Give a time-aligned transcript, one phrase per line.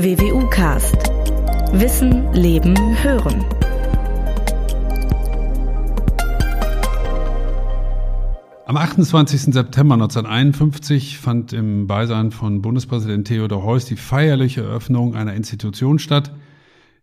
[0.00, 0.94] WWU Cast.
[1.72, 3.44] Wissen, Leben, Hören.
[8.64, 9.52] Am 28.
[9.52, 16.32] September 1951 fand im Beisein von Bundespräsident Theodor Heuss die feierliche Eröffnung einer Institution statt,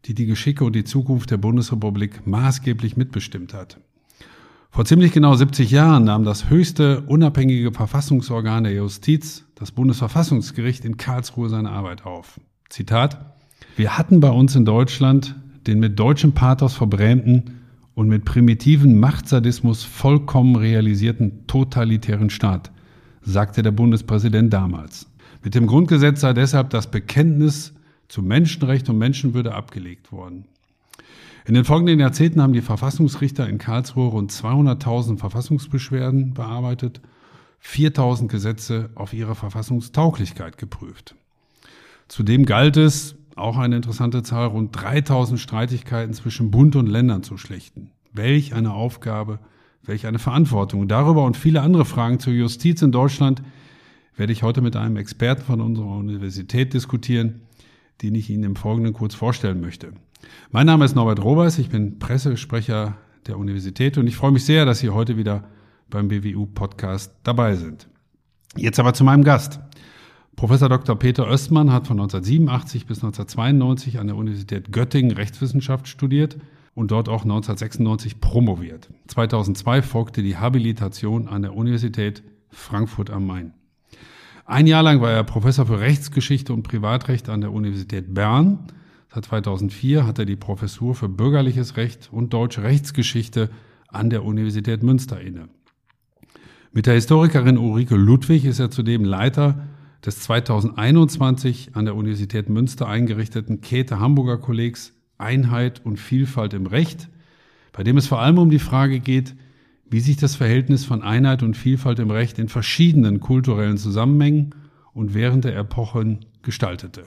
[0.05, 3.77] die die Geschicke und die Zukunft der Bundesrepublik maßgeblich mitbestimmt hat.
[4.69, 10.95] Vor ziemlich genau 70 Jahren nahm das höchste unabhängige Verfassungsorgan der Justiz, das Bundesverfassungsgericht in
[10.95, 12.39] Karlsruhe, seine Arbeit auf.
[12.69, 13.35] Zitat
[13.75, 15.35] Wir hatten bei uns in Deutschland
[15.67, 17.61] den mit deutschem Pathos verbrämten
[17.95, 22.71] und mit primitiven Machtsadismus vollkommen realisierten totalitären Staat,
[23.21, 25.07] sagte der Bundespräsident damals.
[25.43, 27.73] Mit dem Grundgesetz sei deshalb das Bekenntnis
[28.07, 30.45] zu Menschenrecht und Menschenwürde abgelegt worden.
[31.47, 37.01] In den folgenden Jahrzehnten haben die Verfassungsrichter in Karlsruhe rund 200.000 Verfassungsbeschwerden bearbeitet,
[37.63, 41.15] 4.000 Gesetze auf ihre Verfassungstauglichkeit geprüft.
[42.07, 47.37] Zudem galt es, auch eine interessante Zahl, rund 3000 Streitigkeiten zwischen Bund und Ländern zu
[47.37, 47.91] schlichten.
[48.13, 49.39] Welch eine Aufgabe,
[49.83, 50.87] welch eine Verantwortung.
[50.87, 53.41] Darüber und viele andere Fragen zur Justiz in Deutschland
[54.15, 57.41] werde ich heute mit einem Experten von unserer Universität diskutieren,
[58.01, 59.93] den ich Ihnen im Folgenden kurz vorstellen möchte.
[60.51, 62.97] Mein Name ist Norbert Robers, ich bin Pressesprecher
[63.27, 65.43] der Universität und ich freue mich sehr, dass Sie heute wieder
[65.89, 67.87] beim BWU Podcast dabei sind.
[68.55, 69.59] Jetzt aber zu meinem Gast.
[70.35, 70.97] Professor Dr.
[70.97, 76.37] Peter Östmann hat von 1987 bis 1992 an der Universität Göttingen Rechtswissenschaft studiert
[76.73, 78.89] und dort auch 1996 promoviert.
[79.07, 83.53] 2002 folgte die Habilitation an der Universität Frankfurt am Main.
[84.45, 88.67] Ein Jahr lang war er Professor für Rechtsgeschichte und Privatrecht an der Universität Bern.
[89.13, 93.49] Seit 2004 hat er die Professur für bürgerliches Recht und deutsche Rechtsgeschichte
[93.87, 95.47] an der Universität Münster inne.
[96.73, 99.65] Mit der Historikerin Ulrike Ludwig ist er zudem Leiter
[100.05, 107.09] des 2021 an der Universität Münster eingerichteten Käthe Hamburger Kollegs Einheit und Vielfalt im Recht,
[107.71, 109.35] bei dem es vor allem um die Frage geht,
[109.89, 114.53] wie sich das Verhältnis von Einheit und Vielfalt im Recht in verschiedenen kulturellen Zusammenhängen
[114.93, 117.05] und während der Epochen gestaltete.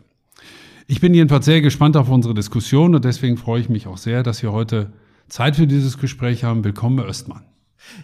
[0.86, 4.22] Ich bin jedenfalls sehr gespannt auf unsere Diskussion und deswegen freue ich mich auch sehr,
[4.22, 4.92] dass wir heute
[5.28, 6.64] Zeit für dieses Gespräch haben.
[6.64, 7.44] Willkommen, Herr Östmann.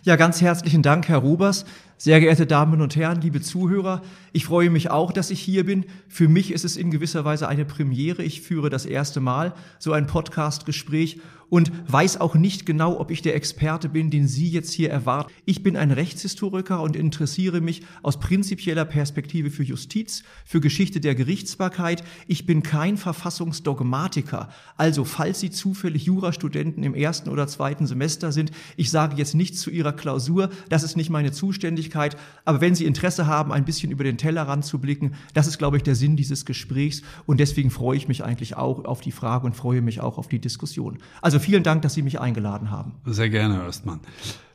[0.03, 1.65] Ja, ganz herzlichen Dank, Herr Rubers.
[1.97, 4.03] Sehr geehrte Damen und Herren, liebe Zuhörer,
[4.33, 5.87] ich freue mich auch, dass ich hier bin.
[6.09, 8.23] Für mich ist es in gewisser Weise eine Premiere.
[8.23, 13.23] Ich führe das erste Mal so ein Podcast-Gespräch und weiß auch nicht genau, ob ich
[13.23, 15.33] der Experte bin, den Sie jetzt hier erwarten.
[15.45, 21.15] Ich bin ein Rechtshistoriker und interessiere mich aus prinzipieller Perspektive für Justiz, für Geschichte der
[21.15, 22.05] Gerichtsbarkeit.
[22.27, 24.49] Ich bin kein Verfassungsdogmatiker.
[24.77, 29.61] Also, falls Sie zufällig Jurastudenten im ersten oder zweiten Semester sind, ich sage jetzt nichts
[29.61, 32.17] zu Ihrer Klausur, das ist nicht meine Zuständigkeit.
[32.45, 35.77] Aber wenn Sie Interesse haben, ein bisschen über den Tellerrand zu blicken, das ist, glaube
[35.77, 37.03] ich, der Sinn dieses Gesprächs.
[37.27, 40.29] Und deswegen freue ich mich eigentlich auch auf die Frage und freue mich auch auf
[40.29, 40.99] die Diskussion.
[41.23, 42.93] Also vielen Dank, dass Sie mich eingeladen haben.
[43.07, 44.01] Sehr gerne, Herr Östmann.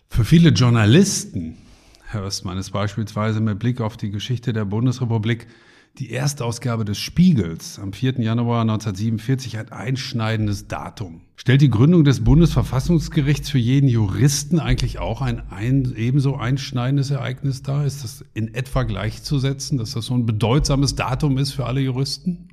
[0.09, 1.57] Für viele Journalisten,
[2.05, 5.47] Herr Östmann, ist beispielsweise mit Blick auf die Geschichte der Bundesrepublik
[5.97, 8.21] die Erstausgabe des Spiegels am 4.
[8.21, 11.21] Januar 1947 ein einschneidendes Datum.
[11.35, 17.63] Stellt die Gründung des Bundesverfassungsgerichts für jeden Juristen eigentlich auch ein, ein ebenso einschneidendes Ereignis
[17.63, 17.85] dar?
[17.85, 22.48] Ist das in etwa gleichzusetzen, dass das so ein bedeutsames Datum ist für alle Juristen?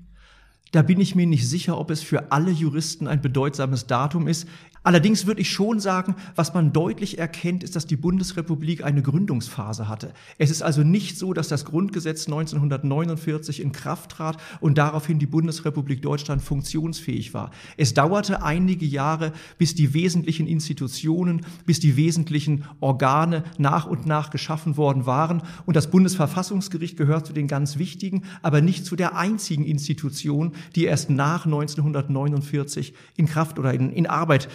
[0.76, 4.46] Da bin ich mir nicht sicher, ob es für alle Juristen ein bedeutsames Datum ist.
[4.86, 9.88] Allerdings würde ich schon sagen, was man deutlich erkennt, ist, dass die Bundesrepublik eine Gründungsphase
[9.88, 10.12] hatte.
[10.38, 15.26] Es ist also nicht so, dass das Grundgesetz 1949 in Kraft trat und daraufhin die
[15.26, 17.50] Bundesrepublik Deutschland funktionsfähig war.
[17.76, 24.30] Es dauerte einige Jahre, bis die wesentlichen Institutionen, bis die wesentlichen Organe nach und nach
[24.30, 25.42] geschaffen worden waren.
[25.64, 30.84] Und das Bundesverfassungsgericht gehört zu den ganz wichtigen, aber nicht zu der einzigen Institution, die
[30.84, 34.48] erst nach 1949 in Kraft oder in, in Arbeit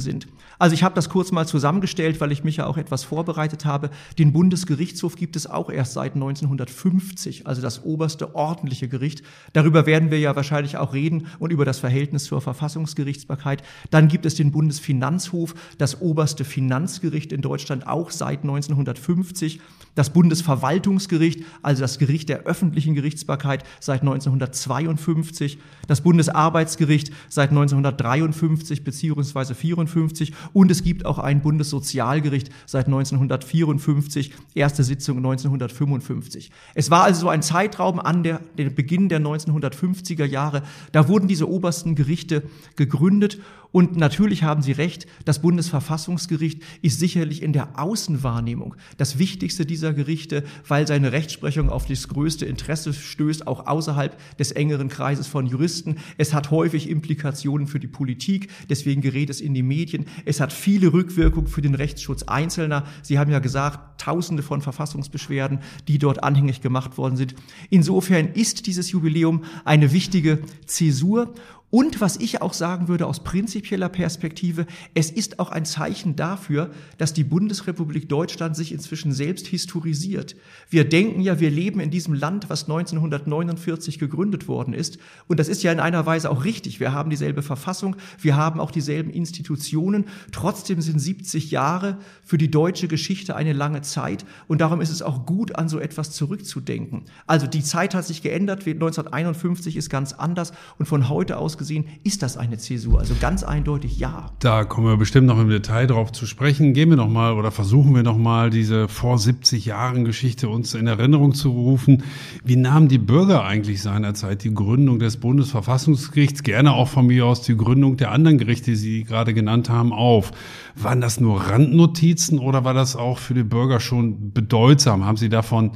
[0.00, 0.26] sind.
[0.58, 3.90] Also ich habe das kurz mal zusammengestellt, weil ich mich ja auch etwas vorbereitet habe.
[4.18, 9.22] Den Bundesgerichtshof gibt es auch erst seit 1950, also das oberste ordentliche Gericht.
[9.52, 13.62] Darüber werden wir ja wahrscheinlich auch reden und über das Verhältnis zur Verfassungsgerichtsbarkeit.
[13.90, 19.60] Dann gibt es den Bundesfinanzhof, das oberste Finanzgericht in Deutschland auch seit 1950.
[19.94, 25.58] Das Bundesverwaltungsgericht, also das Gericht der öffentlichen Gerichtsbarkeit seit 1952.
[25.86, 34.32] Das Bundesarbeitsgericht seit 1953 beziehungsweise beziehungsweise 54 und es gibt auch ein Bundessozialgericht seit 1954,
[34.54, 36.50] erste Sitzung 1955.
[36.74, 40.62] Es war also so ein Zeitraum an der, den Beginn der 1950er Jahre,
[40.92, 42.42] da wurden diese obersten Gerichte
[42.76, 43.38] gegründet
[43.74, 49.92] und natürlich haben Sie recht, das Bundesverfassungsgericht ist sicherlich in der Außenwahrnehmung das wichtigste dieser
[49.92, 55.46] Gerichte, weil seine Rechtsprechung auf das größte Interesse stößt, auch außerhalb des engeren Kreises von
[55.46, 55.96] Juristen.
[56.18, 60.06] Es hat häufig Implikationen für die Politik, deswegen gerät es in die Medien.
[60.24, 62.84] Es hat viele Rückwirkungen für den Rechtsschutz Einzelner.
[63.02, 67.34] Sie haben ja gesagt, Tausende von Verfassungsbeschwerden, die dort anhängig gemacht worden sind.
[67.70, 71.32] Insofern ist dieses Jubiläum eine wichtige Zäsur
[71.74, 76.70] und was ich auch sagen würde aus prinzipieller Perspektive, es ist auch ein Zeichen dafür,
[76.98, 80.36] dass die Bundesrepublik Deutschland sich inzwischen selbst historisiert.
[80.70, 84.98] Wir denken ja, wir leben in diesem Land, was 1949 gegründet worden ist.
[85.26, 86.78] Und das ist ja in einer Weise auch richtig.
[86.78, 90.04] Wir haben dieselbe Verfassung, wir haben auch dieselben Institutionen.
[90.30, 94.24] Trotzdem sind 70 Jahre für die deutsche Geschichte eine lange Zeit.
[94.46, 97.06] Und darum ist es auch gut, an so etwas zurückzudenken.
[97.26, 98.64] Also die Zeit hat sich geändert.
[98.64, 100.52] 1951 ist ganz anders.
[100.78, 103.00] Und von heute aus gesehen, ist das eine Zäsur?
[103.00, 104.30] Also ganz eindeutig ja.
[104.38, 106.74] Da kommen wir bestimmt noch im Detail drauf zu sprechen.
[106.74, 110.74] Gehen wir noch mal oder versuchen wir noch mal diese vor 70 Jahren Geschichte uns
[110.74, 112.02] in Erinnerung zu rufen.
[112.44, 117.40] Wie nahmen die Bürger eigentlich seinerzeit die Gründung des Bundesverfassungsgerichts, gerne auch von mir aus
[117.40, 120.32] die Gründung der anderen Gerichte, die Sie gerade genannt haben, auf?
[120.76, 125.04] Waren das nur Randnotizen oder war das auch für die Bürger schon bedeutsam?
[125.06, 125.72] Haben Sie davon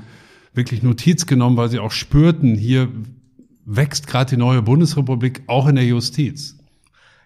[0.52, 2.88] wirklich Notiz genommen, weil Sie auch spürten, hier
[3.69, 6.56] wächst gerade die neue Bundesrepublik auch in der Justiz.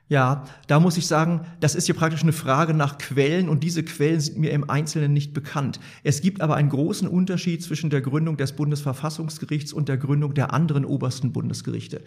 [0.09, 3.83] Ja, da muss ich sagen, das ist hier praktisch eine Frage nach Quellen und diese
[3.85, 5.81] Quellen sind mir im Einzelnen nicht bekannt.
[6.03, 10.53] Es gibt aber einen großen Unterschied zwischen der Gründung des Bundesverfassungsgerichts und der Gründung der
[10.53, 12.03] anderen obersten Bundesgerichte.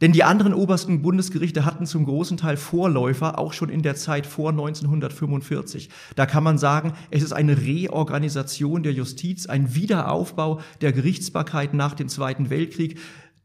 [0.00, 4.26] Denn die anderen obersten Bundesgerichte hatten zum großen Teil Vorläufer, auch schon in der Zeit
[4.26, 5.90] vor 1945.
[6.16, 11.94] Da kann man sagen, es ist eine Reorganisation der Justiz, ein Wiederaufbau der Gerichtsbarkeit nach
[11.94, 12.98] dem Zweiten Weltkrieg.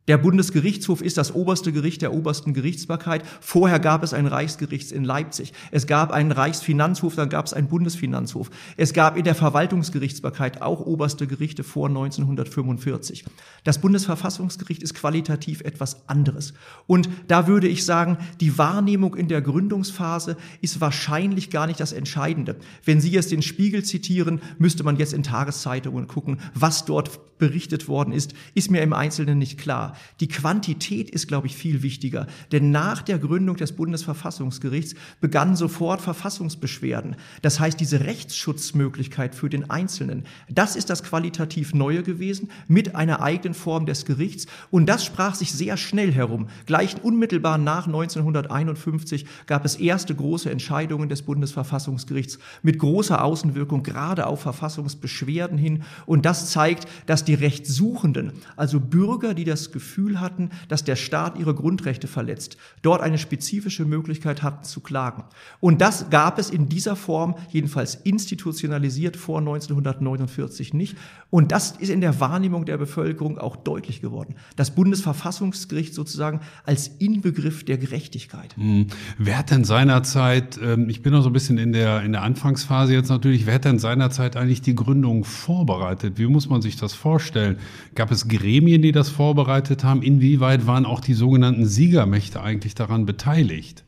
[0.08, 3.24] Der Bundesgerichtshof ist das oberste Gericht der obersten Gerichtsbarkeit.
[3.42, 5.52] Vorher gab es ein Reichsgericht in Leipzig.
[5.72, 8.52] Es gab einen Reichsfinanzhof, dann gab es einen Bundesfinanzhof.
[8.78, 13.26] Es gab in der Verwaltungsgerichtsbarkeit auch oberste Gerichte vor 1945.
[13.66, 16.54] Das Bundesverfassungsgericht ist qualitativ etwas anderes.
[16.88, 21.92] Und da würde ich sagen, die Wahrnehmung in der Gründungsphase ist wahrscheinlich gar nicht das
[21.92, 22.58] Entscheidende.
[22.86, 27.88] Wenn Sie jetzt den Spiegel zitieren, müsste man jetzt in Tageszeitungen gucken, was dort berichtet
[27.88, 29.98] worden ist, ist mir im Einzelnen nicht klar.
[30.20, 32.28] Die Quantität ist, glaube ich, viel wichtiger.
[32.52, 37.16] Denn nach der Gründung des Bundesverfassungsgerichts begannen sofort Verfassungsbeschwerden.
[37.42, 43.22] Das heißt, diese Rechtsschutzmöglichkeit für den Einzelnen, das ist das qualitativ Neue gewesen mit einer
[43.22, 44.46] eigenen Form des Gerichts.
[44.70, 46.48] Und das sprach sich sehr schnell herum.
[46.68, 54.28] Gleich unmittelbar nach 1951 gab es erste große Entscheidungen des Bundesverfassungsgerichts mit großer Außenwirkung, gerade
[54.28, 55.84] auf Verfassungsbeschwerden hin.
[56.06, 61.40] Und das zeigt, dass die Rechtssuchenden, also Bürger, die das Gefühl hatten, dass der Staat
[61.40, 65.24] ihre Grundrechte verletzt, dort eine spezifische Möglichkeit hatten zu klagen.
[65.60, 70.98] Und das gab es in dieser Form, jedenfalls institutionalisiert vor 1949 nicht.
[71.30, 74.36] Und das ist in der Wahrnehmung der Bevölkerung auch deutlich geworden.
[74.56, 78.56] Das Bundesverfassungsgericht sozusagen als Inbegriff der Gerechtigkeit.
[78.58, 78.88] Hm.
[79.18, 82.24] Wer hat denn seinerzeit, ähm, ich bin noch so ein bisschen in der, in der
[82.24, 86.18] Anfangsphase jetzt natürlich, wer hat denn seinerzeit eigentlich die Gründung vorbereitet?
[86.18, 87.58] Wie muss man sich das vorstellen?
[87.94, 92.74] Gab es Gremien, die das vorbereitet vorbereitet haben, inwieweit waren auch die sogenannten Siegermächte eigentlich
[92.74, 93.85] daran beteiligt?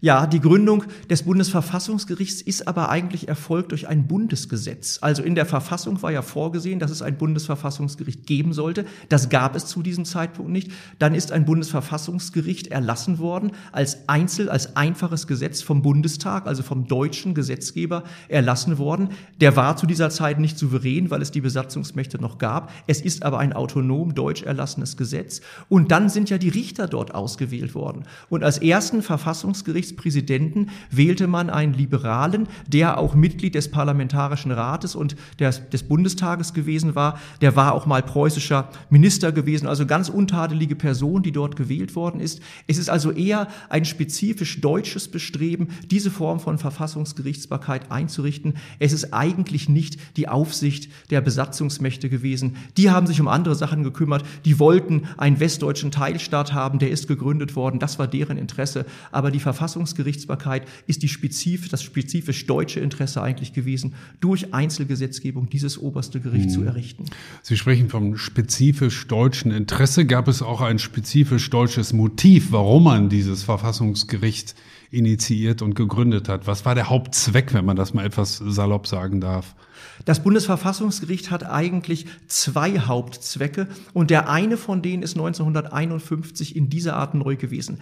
[0.00, 4.98] Ja, die Gründung des Bundesverfassungsgerichts ist aber eigentlich erfolgt durch ein Bundesgesetz.
[5.00, 8.84] Also in der Verfassung war ja vorgesehen, dass es ein Bundesverfassungsgericht geben sollte.
[9.08, 10.70] Das gab es zu diesem Zeitpunkt nicht.
[10.98, 16.86] Dann ist ein Bundesverfassungsgericht erlassen worden als Einzel, als einfaches Gesetz vom Bundestag, also vom
[16.86, 19.08] deutschen Gesetzgeber erlassen worden.
[19.40, 22.70] Der war zu dieser Zeit nicht souverän, weil es die Besatzungsmächte noch gab.
[22.86, 25.40] Es ist aber ein autonom deutsch erlassenes Gesetz.
[25.70, 28.04] Und dann sind ja die Richter dort ausgewählt worden.
[28.28, 34.94] Und als ersten Verfassungsgericht Gerichtspräsidenten wählte man einen Liberalen, der auch Mitglied des Parlamentarischen Rates
[34.94, 37.20] und des, des Bundestages gewesen war.
[37.40, 42.20] Der war auch mal preußischer Minister gewesen, also ganz untadelige Person, die dort gewählt worden
[42.20, 42.40] ist.
[42.66, 48.54] Es ist also eher ein spezifisch deutsches Bestreben, diese Form von Verfassungsgerichtsbarkeit einzurichten.
[48.78, 52.56] Es ist eigentlich nicht die Aufsicht der Besatzungsmächte gewesen.
[52.76, 54.24] Die haben sich um andere Sachen gekümmert.
[54.44, 57.78] Die wollten einen westdeutschen Teilstaat haben, der ist gegründet worden.
[57.78, 58.86] Das war deren Interesse.
[59.12, 65.50] Aber die Verfassung Verfassungsgerichtsbarkeit ist die spezif das spezifisch deutsche Interesse eigentlich gewesen, durch Einzelgesetzgebung
[65.50, 66.50] dieses oberste Gericht mhm.
[66.50, 67.04] zu errichten.
[67.42, 70.06] Sie sprechen vom spezifisch deutschen Interesse.
[70.06, 74.54] Gab es auch ein spezifisch deutsches Motiv, warum man dieses Verfassungsgericht
[74.90, 76.46] initiiert und gegründet hat.
[76.46, 79.54] Was war der Hauptzweck, wenn man das mal etwas salopp sagen darf?
[80.04, 86.96] Das Bundesverfassungsgericht hat eigentlich zwei Hauptzwecke und der eine von denen ist 1951 in dieser
[86.96, 87.80] Art neu gewesen.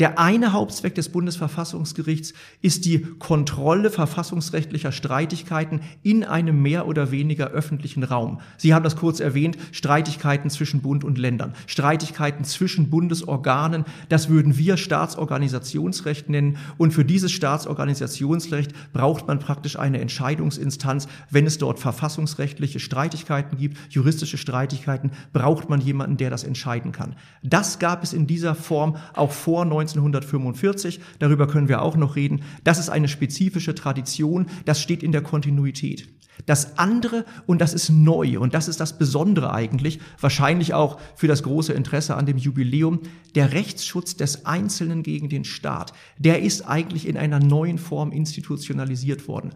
[0.00, 7.48] Der eine Hauptzweck des Bundesverfassungsgerichts ist die Kontrolle verfassungsrechtlicher Streitigkeiten in einem mehr oder weniger
[7.48, 8.40] öffentlichen Raum.
[8.56, 14.56] Sie haben das kurz erwähnt, Streitigkeiten zwischen Bund und Ländern, Streitigkeiten zwischen Bundesorganen, das würden
[14.56, 16.56] wir Staatsorganisationsrecht nennen.
[16.78, 21.08] Und für dieses Staatsorganisationsrecht braucht man praktisch eine Entscheidungsinstanz.
[21.28, 27.16] Wenn es dort verfassungsrechtliche Streitigkeiten gibt, juristische Streitigkeiten, braucht man jemanden, der das entscheiden kann.
[27.42, 32.16] Das gab es in dieser Form auch vor 19 1945, darüber können wir auch noch
[32.16, 36.08] reden, das ist eine spezifische Tradition, das steht in der Kontinuität.
[36.46, 41.26] Das andere, und das ist neu, und das ist das Besondere eigentlich, wahrscheinlich auch für
[41.26, 43.00] das große Interesse an dem Jubiläum,
[43.34, 49.28] der Rechtsschutz des Einzelnen gegen den Staat, der ist eigentlich in einer neuen Form institutionalisiert
[49.28, 49.50] worden.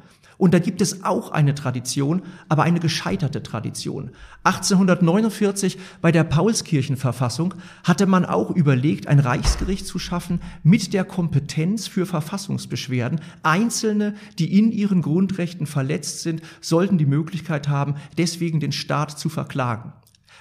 [0.44, 2.20] Und da gibt es auch eine Tradition,
[2.50, 4.10] aber eine gescheiterte Tradition.
[4.42, 11.86] 1849 bei der Paulskirchenverfassung hatte man auch überlegt, ein Reichsgericht zu schaffen mit der Kompetenz
[11.86, 13.22] für Verfassungsbeschwerden.
[13.42, 19.30] Einzelne, die in ihren Grundrechten verletzt sind, sollten die Möglichkeit haben, deswegen den Staat zu
[19.30, 19.94] verklagen.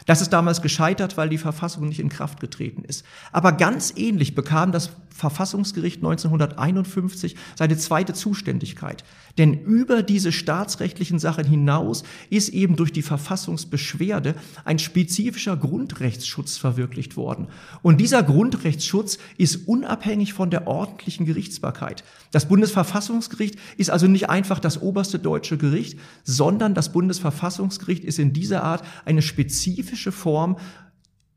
[0.06, 3.06] Das ist damals gescheitert, weil die Verfassung nicht in Kraft getreten ist.
[3.32, 9.04] Aber ganz ähnlich bekam das Verfassungsgericht 1951 seine zweite Zuständigkeit.
[9.38, 17.16] Denn über diese staatsrechtlichen Sachen hinaus ist eben durch die Verfassungsbeschwerde ein spezifischer Grundrechtsschutz verwirklicht
[17.16, 17.48] worden.
[17.82, 22.04] Und dieser Grundrechtsschutz ist unabhängig von der ordentlichen Gerichtsbarkeit.
[22.32, 28.34] Das Bundesverfassungsgericht ist also nicht einfach das oberste deutsche Gericht, sondern das Bundesverfassungsgericht ist in
[28.34, 30.58] dieser Art eine spezifische Form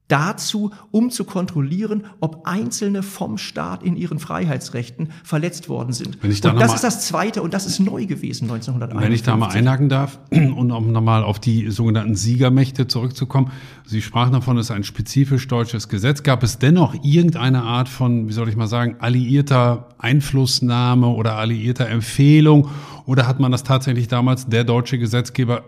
[0.09, 6.23] dazu, um zu kontrollieren, ob Einzelne vom Staat in ihren Freiheitsrechten verletzt worden sind.
[6.23, 9.03] Wenn ich da und das ist das Zweite und das ist neu gewesen 1951.
[9.05, 13.51] Wenn ich da mal einhaken darf und um nochmal auf die sogenannten Siegermächte zurückzukommen.
[13.85, 16.23] Sie sprachen davon, es ist ein spezifisch deutsches Gesetz.
[16.23, 21.89] Gab es dennoch irgendeine Art von, wie soll ich mal sagen, alliierter Einflussnahme oder alliierter
[21.89, 22.69] Empfehlung?
[23.07, 25.65] Oder hat man das tatsächlich damals, der deutsche Gesetzgeber,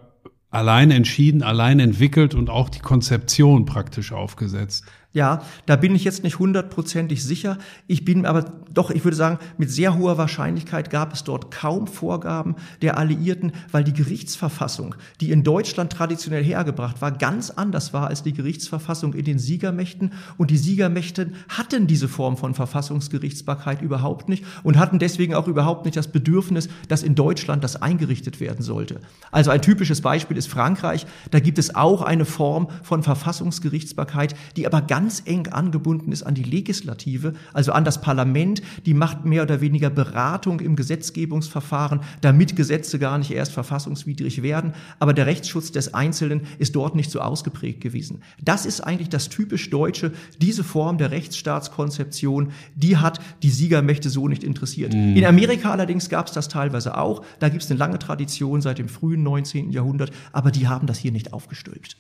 [0.50, 4.84] allein entschieden, allein entwickelt und auch die Konzeption praktisch aufgesetzt.
[5.14, 7.56] Ja, da bin ich jetzt nicht hundertprozentig sicher.
[7.86, 11.86] Ich bin aber doch, ich würde sagen, mit sehr hoher Wahrscheinlichkeit gab es dort kaum
[11.86, 18.08] Vorgaben der Alliierten, weil die Gerichtsverfassung, die in Deutschland traditionell hergebracht war, ganz anders war
[18.08, 20.12] als die Gerichtsverfassung in den Siegermächten.
[20.36, 25.86] Und die Siegermächte hatten diese Form von Verfassungsgerichtsbarkeit überhaupt nicht und hatten deswegen auch überhaupt
[25.86, 29.00] nicht das Bedürfnis, dass in Deutschland das eingerichtet werden sollte.
[29.30, 31.06] Also ein typisches Beispiel ist Frankreich.
[31.30, 36.24] Da gibt es auch eine Form von Verfassungsgerichtsbarkeit, die aber ganz ganz eng angebunden ist
[36.24, 38.62] an die Legislative, also an das Parlament.
[38.84, 44.72] Die macht mehr oder weniger Beratung im Gesetzgebungsverfahren, damit Gesetze gar nicht erst verfassungswidrig werden.
[44.98, 48.22] Aber der Rechtsschutz des Einzelnen ist dort nicht so ausgeprägt gewesen.
[48.42, 50.10] Das ist eigentlich das typisch Deutsche.
[50.40, 54.94] Diese Form der Rechtsstaatskonzeption, die hat die Siegermächte so nicht interessiert.
[54.94, 55.14] Mhm.
[55.14, 57.24] In Amerika allerdings gab es das teilweise auch.
[57.38, 59.70] Da gibt es eine lange Tradition seit dem frühen 19.
[59.70, 61.96] Jahrhundert, aber die haben das hier nicht aufgestülpt.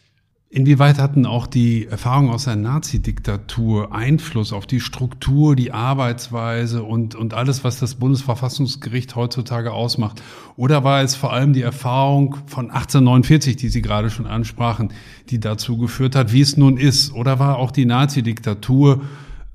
[0.50, 7.14] Inwieweit hatten auch die Erfahrungen aus der Nazi-Diktatur Einfluss auf die Struktur, die Arbeitsweise und,
[7.14, 10.22] und alles, was das Bundesverfassungsgericht heutzutage ausmacht?
[10.56, 14.94] Oder war es vor allem die Erfahrung von 1849, die Sie gerade schon ansprachen,
[15.28, 17.12] die dazu geführt hat, wie es nun ist?
[17.12, 19.02] Oder war auch die Nazi-Diktatur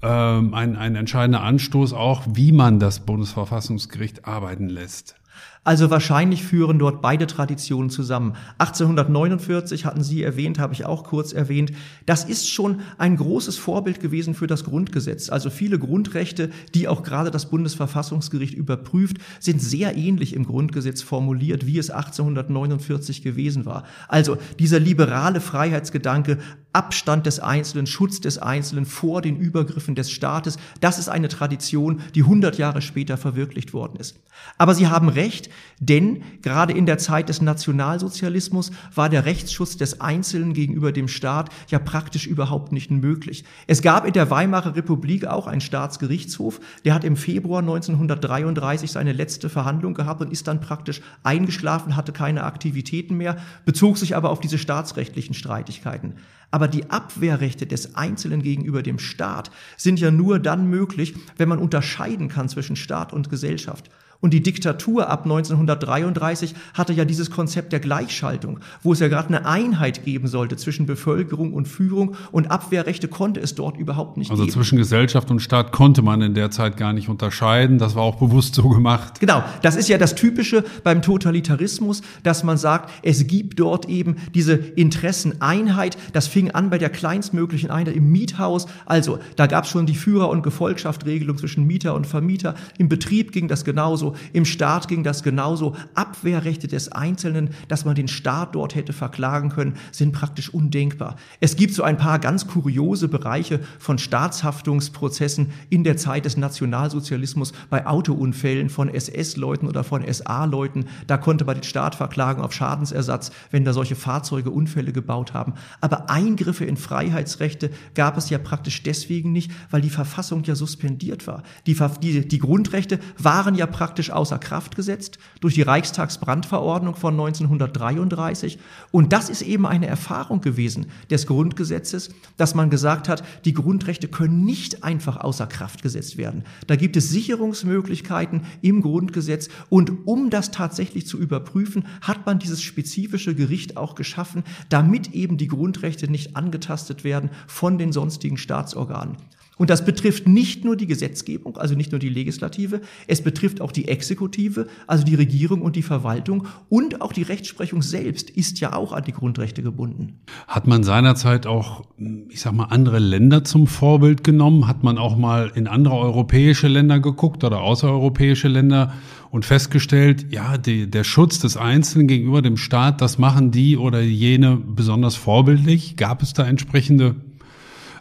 [0.03, 5.15] ähm, ein, ein entscheidender Anstoß auch, wie man das Bundesverfassungsgericht arbeiten lässt?
[5.65, 8.35] Also wahrscheinlich führen dort beide Traditionen zusammen.
[8.57, 11.71] 1849 hatten Sie erwähnt, habe ich auch kurz erwähnt.
[12.05, 15.29] Das ist schon ein großes Vorbild gewesen für das Grundgesetz.
[15.29, 21.65] Also viele Grundrechte, die auch gerade das Bundesverfassungsgericht überprüft, sind sehr ähnlich im Grundgesetz formuliert,
[21.65, 23.85] wie es 1849 gewesen war.
[24.09, 26.39] Also dieser liberale Freiheitsgedanke,
[26.73, 32.01] Abstand des Einzelnen, Schutz des Einzelnen vor den Übergriffen des Staates, das ist eine Tradition,
[32.15, 34.19] die 100 Jahre später verwirklicht worden ist.
[34.57, 40.01] Aber Sie haben recht, denn gerade in der Zeit des Nationalsozialismus war der Rechtsschutz des
[40.01, 43.43] Einzelnen gegenüber dem Staat ja praktisch überhaupt nicht möglich.
[43.67, 49.13] Es gab in der Weimarer Republik auch einen Staatsgerichtshof, der hat im Februar 1933 seine
[49.13, 54.29] letzte Verhandlung gehabt und ist dann praktisch eingeschlafen, hatte keine Aktivitäten mehr, bezog sich aber
[54.29, 56.13] auf diese staatsrechtlichen Streitigkeiten.
[56.53, 61.57] Aber die Abwehrrechte des Einzelnen gegenüber dem Staat sind ja nur dann möglich, wenn man
[61.57, 63.89] unterscheiden kann zwischen Staat und Gesellschaft.
[64.23, 69.27] Und die Diktatur ab 1933 hatte ja dieses Konzept der Gleichschaltung, wo es ja gerade
[69.27, 74.31] eine Einheit geben sollte zwischen Bevölkerung und Führung und Abwehrrechte konnte es dort überhaupt nicht
[74.31, 74.49] also geben.
[74.49, 77.79] Also zwischen Gesellschaft und Staat konnte man in der Zeit gar nicht unterscheiden.
[77.79, 79.19] Das war auch bewusst so gemacht.
[79.19, 84.15] Genau, das ist ja das Typische beim Totalitarismus, dass man sagt, es gibt dort eben
[84.33, 85.97] diese Interesseneinheit.
[86.13, 88.67] Das fing an bei der kleinstmöglichen Einheit im Miethaus.
[88.85, 92.55] Also da gab es schon die Führer- und Gefolgschaftregelung zwischen Mieter und Vermieter.
[92.77, 95.75] Im Betrieb ging das genauso, im Staat ging das genauso.
[95.95, 101.15] Abwehrrechte des Einzelnen, dass man den Staat dort hätte verklagen können, sind praktisch undenkbar.
[101.39, 107.53] Es gibt so ein paar ganz kuriose Bereiche von Staatshaftungsprozessen in der Zeit des Nationalsozialismus
[107.69, 110.85] bei Autounfällen von SS-Leuten oder von SA-Leuten.
[111.07, 115.53] Da konnte man den Staat verklagen auf Schadensersatz, wenn da solche Fahrzeuge Unfälle gebaut haben.
[115.81, 121.27] Aber Eingriffe in Freiheitsrechte gab es ja praktisch deswegen nicht, weil die Verfassung ja suspendiert
[121.27, 121.43] war.
[121.65, 128.59] Die, die, die Grundrechte waren ja praktisch außer Kraft gesetzt durch die Reichstagsbrandverordnung von 1933.
[128.91, 134.07] Und das ist eben eine Erfahrung gewesen des Grundgesetzes, dass man gesagt hat, die Grundrechte
[134.07, 136.43] können nicht einfach außer Kraft gesetzt werden.
[136.67, 139.49] Da gibt es Sicherungsmöglichkeiten im Grundgesetz.
[139.69, 145.37] Und um das tatsächlich zu überprüfen, hat man dieses spezifische Gericht auch geschaffen, damit eben
[145.37, 149.17] die Grundrechte nicht angetastet werden von den sonstigen Staatsorganen.
[149.57, 153.71] Und das betrifft nicht nur die Gesetzgebung, also nicht nur die Legislative, es betrifft auch
[153.71, 158.73] die Exekutive, also die Regierung und die Verwaltung und auch die Rechtsprechung selbst ist ja
[158.73, 160.19] auch an die Grundrechte gebunden.
[160.47, 161.83] Hat man seinerzeit auch,
[162.29, 164.67] ich sag mal, andere Länder zum Vorbild genommen?
[164.67, 168.93] Hat man auch mal in andere europäische Länder geguckt oder außereuropäische Länder
[169.29, 174.01] und festgestellt, ja, die, der Schutz des Einzelnen gegenüber dem Staat, das machen die oder
[174.01, 175.95] jene besonders vorbildlich?
[175.95, 177.15] Gab es da entsprechende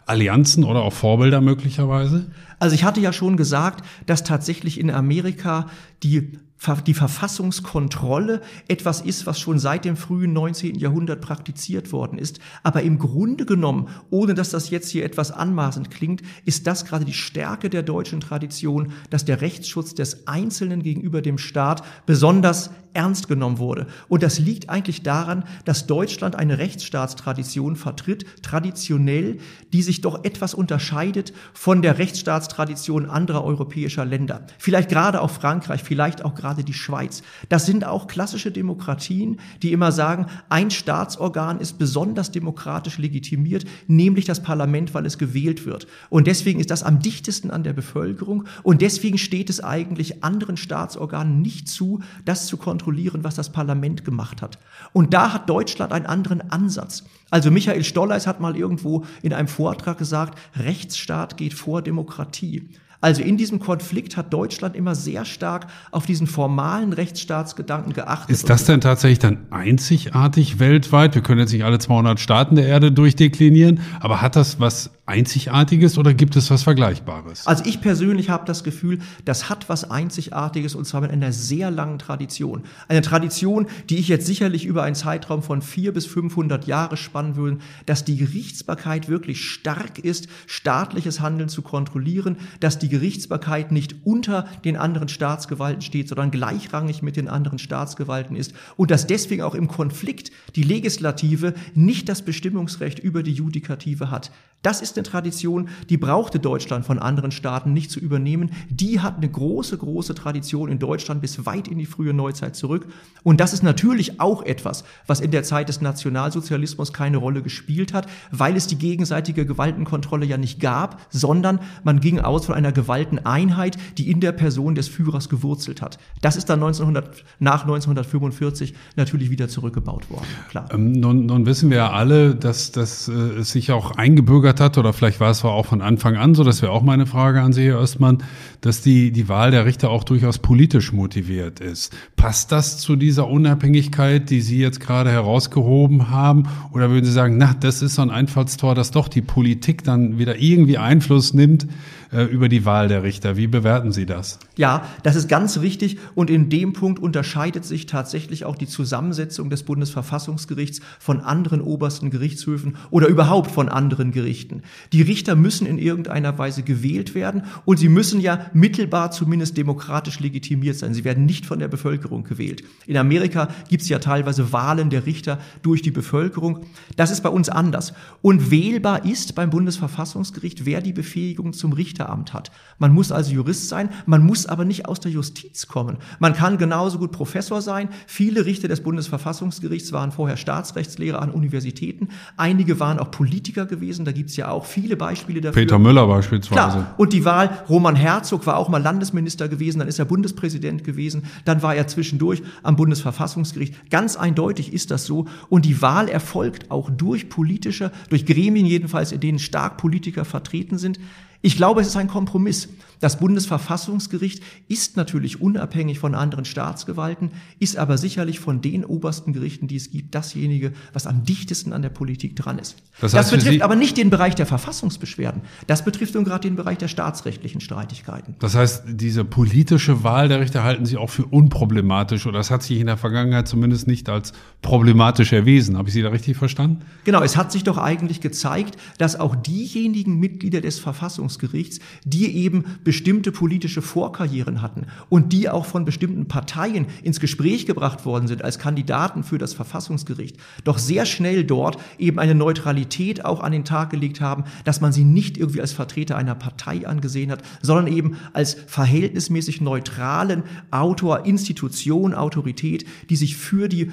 [0.05, 2.25] Allianzen oder auch Vorbilder möglicherweise?
[2.59, 5.67] Also ich hatte ja schon gesagt, dass tatsächlich in Amerika
[6.03, 6.39] die
[6.87, 10.75] die Verfassungskontrolle etwas ist, was schon seit dem frühen 19.
[10.75, 12.39] Jahrhundert praktiziert worden ist.
[12.63, 17.05] Aber im Grunde genommen, ohne dass das jetzt hier etwas anmaßend klingt, ist das gerade
[17.05, 23.27] die Stärke der deutschen Tradition, dass der Rechtsschutz des Einzelnen gegenüber dem Staat besonders ernst
[23.27, 23.87] genommen wurde.
[24.07, 29.37] Und das liegt eigentlich daran, dass Deutschland eine Rechtsstaatstradition vertritt, traditionell,
[29.73, 34.45] die sich doch etwas unterscheidet von der Rechtsstaatstradition anderer europäischer Länder.
[34.59, 37.23] Vielleicht gerade auch Frankreich, vielleicht auch gerade die Schweiz.
[37.49, 44.25] Das sind auch klassische Demokratien, die immer sagen, ein Staatsorgan ist besonders demokratisch legitimiert, nämlich
[44.25, 45.87] das Parlament, weil es gewählt wird.
[46.09, 50.57] Und deswegen ist das am dichtesten an der Bevölkerung und deswegen steht es eigentlich anderen
[50.57, 54.59] Staatsorganen nicht zu, das zu kontrollieren kontrollieren, was das Parlament gemacht hat.
[54.91, 57.03] Und da hat Deutschland einen anderen Ansatz.
[57.29, 62.67] Also Michael Stolleis hat mal irgendwo in einem Vortrag gesagt, Rechtsstaat geht vor Demokratie.
[62.99, 68.29] Also in diesem Konflikt hat Deutschland immer sehr stark auf diesen formalen Rechtsstaatsgedanken geachtet.
[68.29, 71.13] Ist das denn tatsächlich dann einzigartig weltweit?
[71.13, 75.97] Wir können jetzt nicht alle 200 Staaten der Erde durchdeklinieren, aber hat das was Einzigartiges
[75.97, 77.45] oder gibt es was Vergleichbares?
[77.45, 81.71] Also ich persönlich habe das Gefühl, das hat was Einzigartiges und zwar mit einer sehr
[81.71, 82.63] langen Tradition.
[82.87, 87.35] Eine Tradition, die ich jetzt sicherlich über einen Zeitraum von vier bis 500 Jahre spannen
[87.35, 94.05] würde, dass die Gerichtsbarkeit wirklich stark ist, staatliches Handeln zu kontrollieren, dass die Gerichtsbarkeit nicht
[94.05, 99.41] unter den anderen Staatsgewalten steht, sondern gleichrangig mit den anderen Staatsgewalten ist und dass deswegen
[99.41, 104.31] auch im Konflikt die Legislative nicht das Bestimmungsrecht über die Judikative hat.
[104.61, 108.51] Das ist eine Tradition, die brauchte Deutschland von anderen Staaten nicht zu übernehmen.
[108.69, 112.87] Die hat eine große, große Tradition in Deutschland bis weit in die frühe Neuzeit zurück.
[113.23, 117.93] Und das ist natürlich auch etwas, was in der Zeit des Nationalsozialismus keine Rolle gespielt
[117.93, 122.71] hat, weil es die gegenseitige Gewaltenkontrolle ja nicht gab, sondern man ging aus von einer
[122.71, 125.97] Gewalteneinheit, die in der Person des Führers gewurzelt hat.
[126.21, 130.27] Das ist dann 1900, nach 1945 natürlich wieder zurückgebaut worden.
[130.49, 130.69] Klar.
[130.71, 134.91] Ähm, nun, nun wissen wir ja alle, dass, dass äh, sich auch eingebürgert hat, oder
[134.91, 137.67] vielleicht war es auch von Anfang an so, das wäre auch meine Frage an Sie,
[137.67, 138.17] Herr Östmann,
[138.59, 141.93] dass die, die Wahl der Richter auch durchaus politisch motiviert ist.
[142.17, 146.49] Passt das zu dieser Unabhängigkeit, die Sie jetzt gerade herausgehoben haben?
[146.73, 150.17] Oder würden Sie sagen, na, das ist so ein Einfallstor, dass doch die Politik dann
[150.17, 151.65] wieder irgendwie Einfluss nimmt
[152.13, 153.37] äh, über die Wahl der Richter?
[153.37, 154.39] Wie bewerten Sie das?
[154.55, 155.97] Ja, das ist ganz richtig.
[156.15, 162.09] Und in dem Punkt unterscheidet sich tatsächlich auch die Zusammensetzung des Bundesverfassungsgerichts von anderen obersten
[162.09, 164.61] Gerichtshöfen oder überhaupt von anderen Gerichten.
[164.91, 170.19] Die Richter müssen in irgendeiner Weise gewählt werden und sie müssen ja mittelbar zumindest demokratisch
[170.19, 170.93] legitimiert sein.
[170.93, 172.63] Sie werden nicht von der Bevölkerung gewählt.
[172.85, 176.65] In Amerika gibt es ja teilweise Wahlen der Richter durch die Bevölkerung.
[176.95, 177.93] Das ist bei uns anders.
[178.21, 182.51] Und wählbar ist beim Bundesverfassungsgericht, wer die Befähigung zum Richter Richteramt hat.
[182.79, 185.97] Man muss also Jurist sein, man muss aber nicht aus der Justiz kommen.
[186.19, 187.89] Man kann genauso gut Professor sein.
[188.07, 192.09] Viele Richter des Bundesverfassungsgerichts waren vorher Staatsrechtslehrer an Universitäten.
[192.35, 194.05] Einige waren auch Politiker gewesen.
[194.05, 195.61] Da gibt's ja auch viele Beispiele dafür.
[195.61, 196.53] Peter Müller beispielsweise.
[196.53, 196.93] Klar.
[196.97, 201.23] Und die Wahl, Roman Herzog war auch mal Landesminister gewesen, dann ist er Bundespräsident gewesen,
[201.45, 203.89] dann war er zwischendurch am Bundesverfassungsgericht.
[203.89, 205.25] Ganz eindeutig ist das so.
[205.49, 210.77] Und die Wahl erfolgt auch durch politische, durch Gremien jedenfalls, in denen stark Politiker vertreten
[210.77, 210.99] sind.
[211.45, 212.69] Ich glaube, es ist ein Kompromiss.
[213.03, 219.67] Das Bundesverfassungsgericht ist natürlich unabhängig von anderen Staatsgewalten, ist aber sicherlich von den obersten Gerichten,
[219.67, 222.77] die es gibt, dasjenige, was am dichtesten an der Politik dran ist.
[223.01, 225.41] Das, heißt das betrifft aber nicht den Bereich der Verfassungsbeschwerden.
[225.67, 228.35] Das betrifft nun gerade den Bereich der staatsrechtlichen Streitigkeiten.
[228.39, 232.63] Das heißt, diese politische Wahl der Richter halten Sie auch für unproblematisch oder das hat
[232.63, 235.75] sich in der Vergangenheit zumindest nicht als problematisch erwiesen.
[235.75, 236.85] Habe ich Sie da richtig verstanden?
[237.03, 242.63] Genau, es hat sich doch eigentlich gezeigt, dass auch diejenigen Mitglieder des Verfassungsgerichts, die eben
[242.93, 248.43] bestimmte politische Vorkarrieren hatten und die auch von bestimmten Parteien ins Gespräch gebracht worden sind
[248.43, 253.65] als Kandidaten für das Verfassungsgericht, doch sehr schnell dort eben eine Neutralität auch an den
[253.65, 257.87] Tag gelegt haben, dass man sie nicht irgendwie als Vertreter einer Partei angesehen hat, sondern
[257.87, 263.89] eben als verhältnismäßig neutralen Autor, Institution, Autorität, die sich für die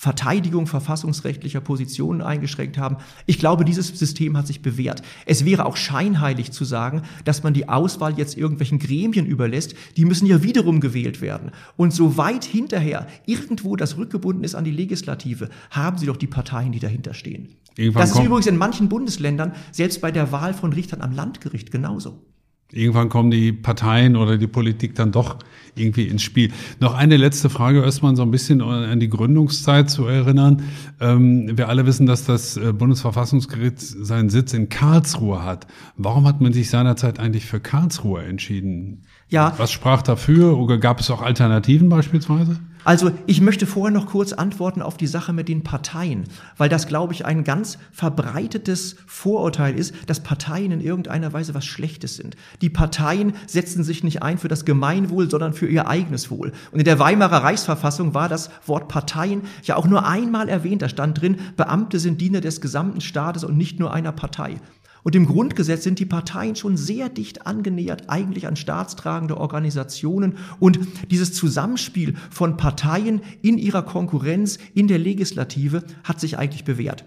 [0.00, 2.98] Verteidigung verfassungsrechtlicher Positionen eingeschränkt haben.
[3.26, 5.02] Ich glaube, dieses System hat sich bewährt.
[5.26, 9.74] Es wäre auch scheinheilig zu sagen, dass man die Auswahl jetzt irgendwelchen Gremien überlässt.
[9.96, 11.50] Die müssen ja wiederum gewählt werden.
[11.76, 16.28] Und so weit hinterher irgendwo das rückgebunden ist an die Legislative, haben Sie doch die
[16.28, 17.56] Parteien, die dahinter stehen.
[17.74, 21.72] Irgendwann das ist übrigens in manchen Bundesländern, selbst bei der Wahl von Richtern am Landgericht
[21.72, 22.22] genauso.
[22.70, 25.38] Irgendwann kommen die Parteien oder die Politik dann doch
[25.74, 26.52] irgendwie ins Spiel.
[26.80, 30.62] Noch eine letzte Frage, erstmal so ein bisschen an die Gründungszeit zu erinnern.
[31.00, 35.66] Ähm, wir alle wissen, dass das äh, Bundesverfassungsgericht seinen Sitz in Karlsruhe hat.
[35.96, 39.04] Warum hat man sich seinerzeit eigentlich für Karlsruhe entschieden?
[39.28, 39.54] Ja.
[39.56, 40.58] Was sprach dafür?
[40.58, 42.58] Oder gab es auch Alternativen beispielsweise?
[42.88, 46.24] Also ich möchte vorher noch kurz antworten auf die Sache mit den Parteien,
[46.56, 51.66] weil das, glaube ich, ein ganz verbreitetes Vorurteil ist, dass Parteien in irgendeiner Weise was
[51.66, 52.34] Schlechtes sind.
[52.62, 56.52] Die Parteien setzen sich nicht ein für das Gemeinwohl, sondern für ihr eigenes Wohl.
[56.72, 60.80] Und in der Weimarer Reichsverfassung war das Wort Parteien ja auch nur einmal erwähnt.
[60.80, 64.62] Da stand drin, Beamte sind Diener des gesamten Staates und nicht nur einer Partei.
[65.02, 70.36] Und im Grundgesetz sind die Parteien schon sehr dicht angenähert eigentlich an staatstragende Organisationen.
[70.58, 70.78] Und
[71.10, 77.04] dieses Zusammenspiel von Parteien in ihrer Konkurrenz in der Legislative hat sich eigentlich bewährt.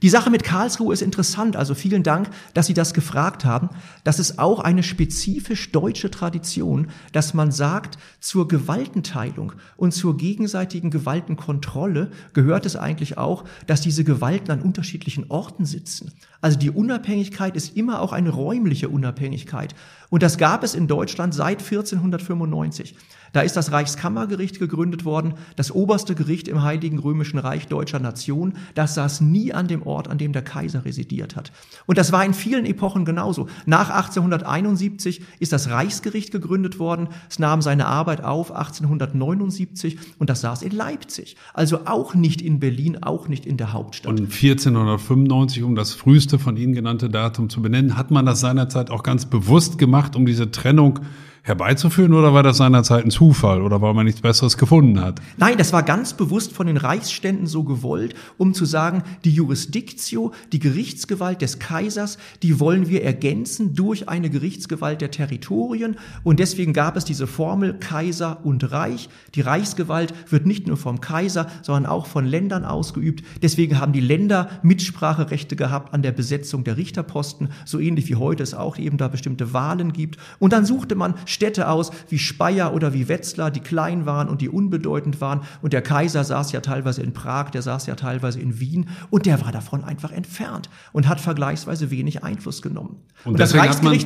[0.00, 3.68] Die Sache mit Karlsruhe ist interessant, also vielen Dank, dass Sie das gefragt haben.
[4.04, 10.90] Das ist auch eine spezifisch deutsche Tradition, dass man sagt, zur Gewaltenteilung und zur gegenseitigen
[10.90, 16.12] Gewaltenkontrolle gehört es eigentlich auch, dass diese Gewalten an unterschiedlichen Orten sitzen.
[16.40, 19.74] Also die Unabhängigkeit ist immer auch eine räumliche Unabhängigkeit.
[20.10, 22.94] Und das gab es in Deutschland seit 1495.
[23.32, 28.54] Da ist das Reichskammergericht gegründet worden, das oberste Gericht im Heiligen Römischen Reich deutscher Nation.
[28.74, 31.50] Das saß nie an dem Ort, an dem der Kaiser residiert hat.
[31.86, 33.48] Und das war in vielen Epochen genauso.
[33.64, 37.08] Nach 1871 ist das Reichsgericht gegründet worden.
[37.30, 41.36] Es nahm seine Arbeit auf 1879 und das saß in Leipzig.
[41.54, 44.10] Also auch nicht in Berlin, auch nicht in der Hauptstadt.
[44.10, 48.90] Und 1495, um das früheste von Ihnen genannte Datum zu benennen, hat man das seinerzeit
[48.90, 51.00] auch ganz bewusst gemacht, um diese Trennung
[51.44, 55.20] herbeizuführen oder war das seinerzeit ein Zufall oder weil man nichts Besseres gefunden hat?
[55.38, 60.32] Nein, das war ganz bewusst von den Reichsständen so gewollt, um zu sagen, die Jurisdiktio,
[60.52, 66.72] die Gerichtsgewalt des Kaisers, die wollen wir ergänzen durch eine Gerichtsgewalt der Territorien und deswegen
[66.72, 69.08] gab es diese Formel Kaiser und Reich.
[69.34, 73.24] Die Reichsgewalt wird nicht nur vom Kaiser, sondern auch von Ländern ausgeübt.
[73.42, 78.44] Deswegen haben die Länder Mitspracherechte gehabt an der Besetzung der Richterposten, so ähnlich wie heute
[78.44, 80.18] es auch eben da bestimmte Wahlen gibt.
[80.38, 84.40] Und dann suchte man Städte aus wie Speyer oder wie Wetzlar, die klein waren und
[84.40, 85.42] die unbedeutend waren.
[85.60, 89.26] Und der Kaiser saß ja teilweise in Prag, der saß ja teilweise in Wien und
[89.26, 92.96] der war davon einfach entfernt und hat vergleichsweise wenig Einfluss genommen.
[93.24, 93.98] Und, und deswegen, hat man,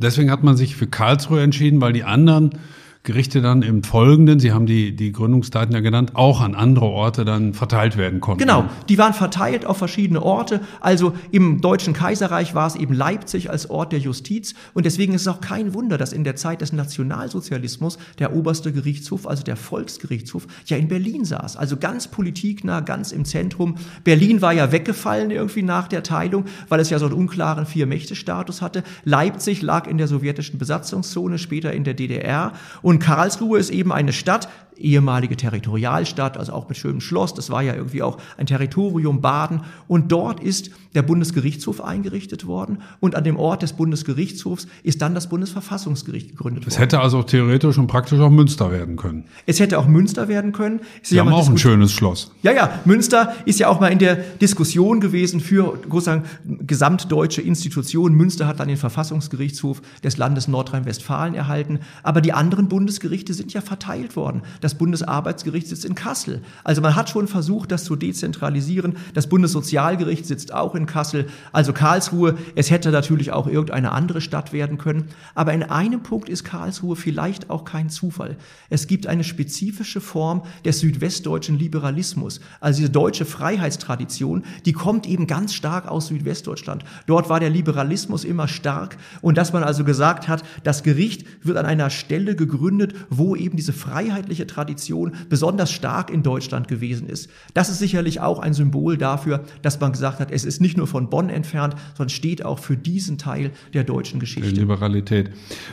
[0.00, 2.58] deswegen hat man sich für Karlsruhe entschieden, weil die anderen
[3.02, 7.24] Gerichte dann im Folgenden, Sie haben die, die Gründungsdaten ja genannt, auch an andere Orte
[7.24, 8.40] dann verteilt werden konnten.
[8.40, 10.60] Genau, die waren verteilt auf verschiedene Orte.
[10.80, 14.54] Also im Deutschen Kaiserreich war es eben Leipzig als Ort der Justiz.
[14.74, 18.70] Und deswegen ist es auch kein Wunder, dass in der Zeit des Nationalsozialismus der oberste
[18.70, 21.56] Gerichtshof, also der Volksgerichtshof, ja in Berlin saß.
[21.56, 23.76] Also ganz politiknah, ganz im Zentrum.
[24.04, 28.60] Berlin war ja weggefallen irgendwie nach der Teilung, weil es ja so einen unklaren Vier-Mächte-Status
[28.60, 28.82] hatte.
[29.04, 32.52] Leipzig lag in der sowjetischen Besatzungszone, später in der DDR.
[32.82, 34.48] Und Karlsruhe ist eben eine Stadt,
[34.80, 37.34] ehemalige Territorialstadt, also auch mit schönem Schloss.
[37.34, 39.62] Das war ja irgendwie auch ein Territorium Baden.
[39.88, 42.78] Und dort ist der Bundesgerichtshof eingerichtet worden.
[42.98, 46.72] Und an dem Ort des Bundesgerichtshofs ist dann das Bundesverfassungsgericht gegründet worden.
[46.72, 49.24] Es hätte also theoretisch und praktisch auch Münster werden können.
[49.46, 50.80] Es hätte auch Münster werden können.
[51.02, 52.32] Sie, Sie haben auch ein schönes Schloss.
[52.42, 52.80] Ja, ja.
[52.84, 58.16] Münster ist ja auch mal in der Diskussion gewesen für sozusagen gesamtdeutsche Institutionen.
[58.16, 61.80] Münster hat dann den Verfassungsgerichtshof des Landes Nordrhein-Westfalen erhalten.
[62.02, 64.42] Aber die anderen Bundesgerichte sind ja verteilt worden.
[64.60, 66.42] Das Bundesarbeitsgericht sitzt in Kassel.
[66.64, 68.96] Also man hat schon versucht, das zu dezentralisieren.
[69.14, 71.26] Das Bundessozialgericht sitzt auch in Kassel.
[71.52, 72.36] Also Karlsruhe.
[72.54, 75.08] Es hätte natürlich auch irgendeine andere Stadt werden können.
[75.34, 78.36] Aber in einem Punkt ist Karlsruhe vielleicht auch kein Zufall.
[78.68, 82.40] Es gibt eine spezifische Form des südwestdeutschen Liberalismus.
[82.60, 86.84] Also diese deutsche Freiheitstradition, die kommt eben ganz stark aus Südwestdeutschland.
[87.06, 91.56] Dort war der Liberalismus immer stark und dass man also gesagt hat, das Gericht wird
[91.56, 97.30] an einer Stelle gegründet, wo eben diese freiheitliche Tradition besonders stark in Deutschland gewesen ist.
[97.54, 100.86] Das ist sicherlich auch ein Symbol dafür, dass man gesagt hat, es ist nicht nur
[100.86, 104.50] von Bonn entfernt, sondern steht auch für diesen Teil der deutschen Geschichte.
[104.50, 105.30] Liberalität.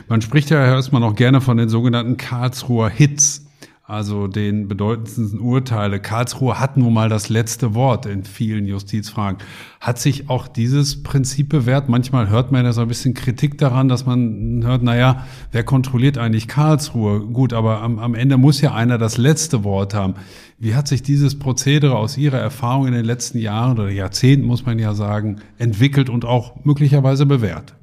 [0.08, 3.47] Man spricht ja erstmal noch gerne von den sogenannten Karlsruher Hits
[3.88, 5.98] also den bedeutendsten Urteile.
[5.98, 9.38] Karlsruhe hat nun mal das letzte Wort in vielen Justizfragen.
[9.80, 11.88] Hat sich auch dieses Prinzip bewährt?
[11.88, 16.18] Manchmal hört man ja so ein bisschen Kritik daran, dass man hört, naja, wer kontrolliert
[16.18, 17.20] eigentlich Karlsruhe?
[17.20, 20.16] Gut, aber am, am Ende muss ja einer das letzte Wort haben.
[20.58, 24.66] Wie hat sich dieses Prozedere aus Ihrer Erfahrung in den letzten Jahren oder Jahrzehnten, muss
[24.66, 27.77] man ja sagen, entwickelt und auch möglicherweise bewährt?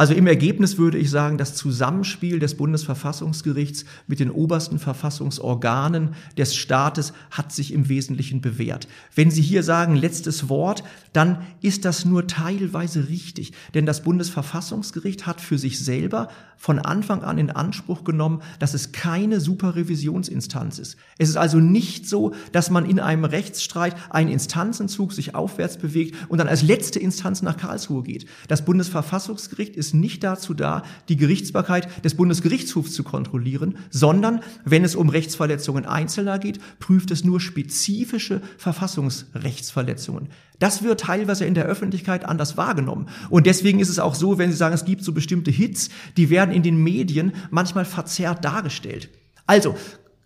[0.00, 6.56] Also im Ergebnis würde ich sagen, das Zusammenspiel des Bundesverfassungsgerichts mit den obersten Verfassungsorganen des
[6.56, 8.88] Staates hat sich im Wesentlichen bewährt.
[9.14, 15.26] Wenn Sie hier sagen letztes Wort, dann ist das nur teilweise richtig, denn das Bundesverfassungsgericht
[15.26, 20.96] hat für sich selber von Anfang an in Anspruch genommen, dass es keine Superrevisionsinstanz ist.
[21.18, 26.16] Es ist also nicht so, dass man in einem Rechtsstreit einen Instanzenzug sich aufwärts bewegt
[26.28, 28.26] und dann als letzte Instanz nach Karlsruhe geht.
[28.48, 34.84] Das Bundesverfassungsgericht ist ist nicht dazu da, die Gerichtsbarkeit des Bundesgerichtshofs zu kontrollieren, sondern wenn
[34.84, 40.28] es um Rechtsverletzungen Einzelner geht, prüft es nur spezifische Verfassungsrechtsverletzungen.
[40.60, 43.08] Das wird teilweise in der Öffentlichkeit anders wahrgenommen.
[43.30, 46.30] Und deswegen ist es auch so, wenn Sie sagen, es gibt so bestimmte Hits, die
[46.30, 49.08] werden in den Medien manchmal verzerrt dargestellt.
[49.46, 49.74] Also,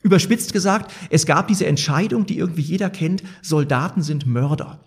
[0.02, 4.80] überspitzt gesagt, es gab diese Entscheidung, die irgendwie jeder kennt, Soldaten sind Mörder.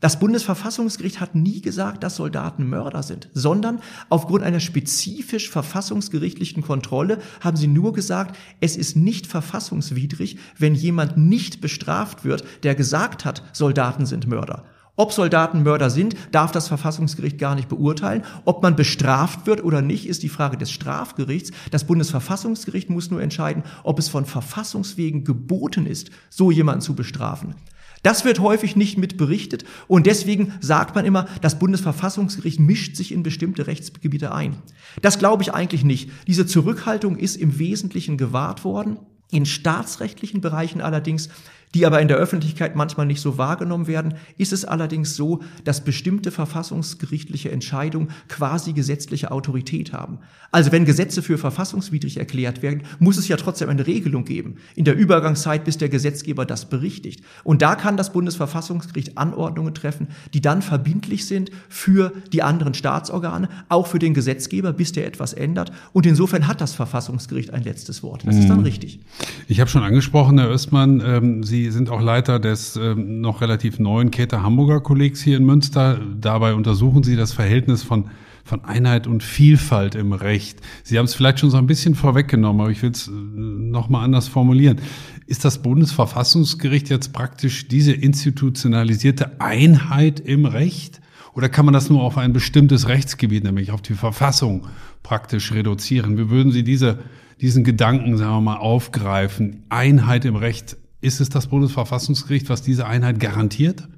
[0.00, 7.18] Das Bundesverfassungsgericht hat nie gesagt, dass Soldaten Mörder sind, sondern aufgrund einer spezifisch verfassungsgerichtlichen Kontrolle
[7.42, 13.26] haben sie nur gesagt, es ist nicht verfassungswidrig, wenn jemand nicht bestraft wird, der gesagt
[13.26, 14.64] hat, Soldaten sind Mörder.
[14.96, 18.22] Ob Soldaten Mörder sind, darf das Verfassungsgericht gar nicht beurteilen.
[18.44, 21.52] Ob man bestraft wird oder nicht, ist die Frage des Strafgerichts.
[21.70, 27.54] Das Bundesverfassungsgericht muss nur entscheiden, ob es von Verfassungswegen geboten ist, so jemanden zu bestrafen.
[28.02, 33.12] Das wird häufig nicht mit berichtet und deswegen sagt man immer, das Bundesverfassungsgericht mischt sich
[33.12, 34.56] in bestimmte Rechtsgebiete ein.
[35.02, 36.10] Das glaube ich eigentlich nicht.
[36.26, 38.98] Diese Zurückhaltung ist im Wesentlichen gewahrt worden.
[39.30, 41.28] In staatsrechtlichen Bereichen allerdings
[41.74, 45.84] die aber in der Öffentlichkeit manchmal nicht so wahrgenommen werden, ist es allerdings so, dass
[45.84, 50.18] bestimmte verfassungsgerichtliche Entscheidungen quasi gesetzliche Autorität haben.
[50.50, 54.84] Also wenn Gesetze für verfassungswidrig erklärt werden, muss es ja trotzdem eine Regelung geben in
[54.84, 57.24] der Übergangszeit, bis der Gesetzgeber das berichtigt.
[57.44, 63.48] Und da kann das Bundesverfassungsgericht Anordnungen treffen, die dann verbindlich sind für die anderen Staatsorgane,
[63.68, 65.70] auch für den Gesetzgeber, bis der etwas ändert.
[65.92, 68.26] Und insofern hat das Verfassungsgericht ein letztes Wort.
[68.26, 68.64] Das ist dann mhm.
[68.64, 69.00] richtig.
[69.46, 73.42] Ich habe schon angesprochen, Herr Östmann, ähm, Sie Sie sind auch Leiter des ähm, noch
[73.42, 76.00] relativ neuen Käthe Hamburger Kollegs hier in Münster.
[76.18, 78.06] Dabei untersuchen Sie das Verhältnis von,
[78.44, 80.58] von Einheit und Vielfalt im Recht.
[80.84, 84.04] Sie haben es vielleicht schon so ein bisschen vorweggenommen, aber ich will es äh, nochmal
[84.04, 84.80] anders formulieren.
[85.26, 91.02] Ist das Bundesverfassungsgericht jetzt praktisch diese institutionalisierte Einheit im Recht?
[91.34, 94.66] Oder kann man das nur auf ein bestimmtes Rechtsgebiet, nämlich auf die Verfassung,
[95.02, 96.16] praktisch reduzieren?
[96.16, 97.00] Wie würden Sie diese,
[97.42, 99.64] diesen Gedanken, sagen wir mal, aufgreifen?
[99.68, 103.88] Einheit im Recht ist es das Bundesverfassungsgericht, was diese Einheit garantiert?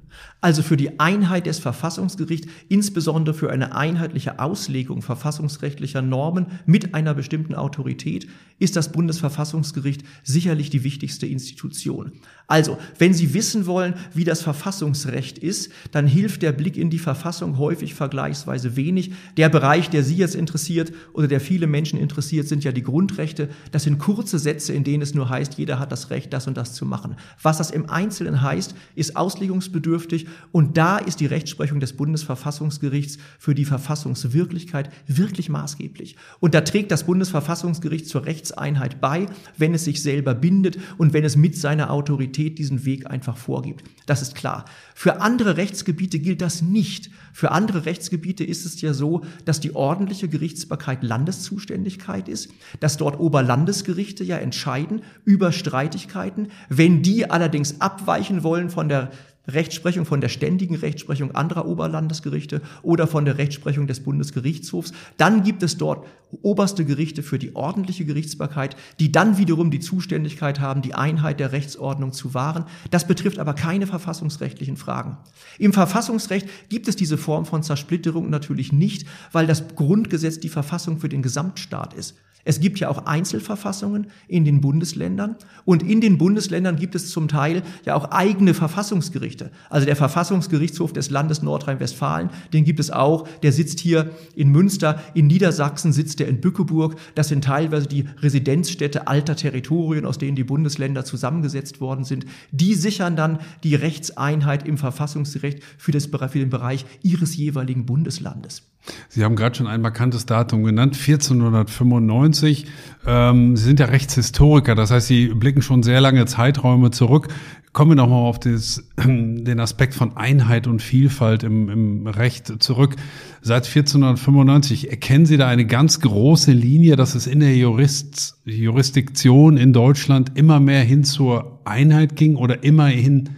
[0.41, 7.13] Also für die Einheit des Verfassungsgerichts, insbesondere für eine einheitliche Auslegung verfassungsrechtlicher Normen mit einer
[7.13, 8.27] bestimmten Autorität,
[8.59, 12.11] ist das Bundesverfassungsgericht sicherlich die wichtigste Institution.
[12.47, 16.99] Also, wenn Sie wissen wollen, wie das Verfassungsrecht ist, dann hilft der Blick in die
[16.99, 19.13] Verfassung häufig vergleichsweise wenig.
[19.37, 23.47] Der Bereich, der Sie jetzt interessiert oder der viele Menschen interessiert, sind ja die Grundrechte.
[23.71, 26.57] Das sind kurze Sätze, in denen es nur heißt, jeder hat das Recht, das und
[26.57, 27.15] das zu machen.
[27.41, 33.55] Was das im Einzelnen heißt, ist auslegungsbedürftig Und da ist die Rechtsprechung des Bundesverfassungsgerichts für
[33.55, 36.17] die Verfassungswirklichkeit wirklich maßgeblich.
[36.41, 39.27] Und da trägt das Bundesverfassungsgericht zur Rechtseinheit bei,
[39.57, 43.83] wenn es sich selber bindet und wenn es mit seiner Autorität diesen Weg einfach vorgibt.
[44.05, 44.65] Das ist klar.
[44.95, 47.09] Für andere Rechtsgebiete gilt das nicht.
[47.31, 53.19] Für andere Rechtsgebiete ist es ja so, dass die ordentliche Gerichtsbarkeit Landeszuständigkeit ist, dass dort
[53.19, 56.49] Oberlandesgerichte ja entscheiden über Streitigkeiten.
[56.69, 59.11] Wenn die allerdings abweichen wollen von der
[59.47, 64.93] Rechtsprechung von der ständigen Rechtsprechung anderer Oberlandesgerichte oder von der Rechtsprechung des Bundesgerichtshofs.
[65.17, 66.05] Dann gibt es dort
[66.41, 71.51] oberste Gerichte für die ordentliche Gerichtsbarkeit, die dann wiederum die Zuständigkeit haben, die Einheit der
[71.51, 72.65] Rechtsordnung zu wahren.
[72.89, 75.17] Das betrifft aber keine verfassungsrechtlichen Fragen.
[75.59, 80.99] Im Verfassungsrecht gibt es diese Form von Zersplitterung natürlich nicht, weil das Grundgesetz die Verfassung
[80.99, 82.15] für den Gesamtstaat ist.
[82.45, 87.27] Es gibt ja auch Einzelverfassungen in den Bundesländern und in den Bundesländern gibt es zum
[87.27, 89.32] Teil ja auch eigene Verfassungsgerichte.
[89.69, 95.01] Also der Verfassungsgerichtshof des Landes Nordrhein-Westfalen, den gibt es auch, der sitzt hier in Münster,
[95.13, 96.95] in Niedersachsen sitzt er in Bückeburg.
[97.15, 102.25] Das sind teilweise die Residenzstädte alter Territorien, aus denen die Bundesländer zusammengesetzt worden sind.
[102.51, 108.72] Die sichern dann die Rechtseinheit im Verfassungsrecht für, das, für den Bereich ihres jeweiligen Bundeslandes.
[109.09, 112.65] Sie haben gerade schon ein markantes Datum genannt, 1495.
[113.05, 117.27] Ähm, Sie sind ja Rechtshistoriker, das heißt, Sie blicken schon sehr lange Zeiträume zurück.
[117.71, 122.95] Kommen wir nochmal auf das, den Aspekt von Einheit und Vielfalt im, im Recht zurück.
[123.41, 129.57] Seit 1495 erkennen Sie da eine ganz große Linie, dass es in der Jurist, Jurisdiktion
[129.57, 133.29] in Deutschland immer mehr hin zur Einheit ging oder immerhin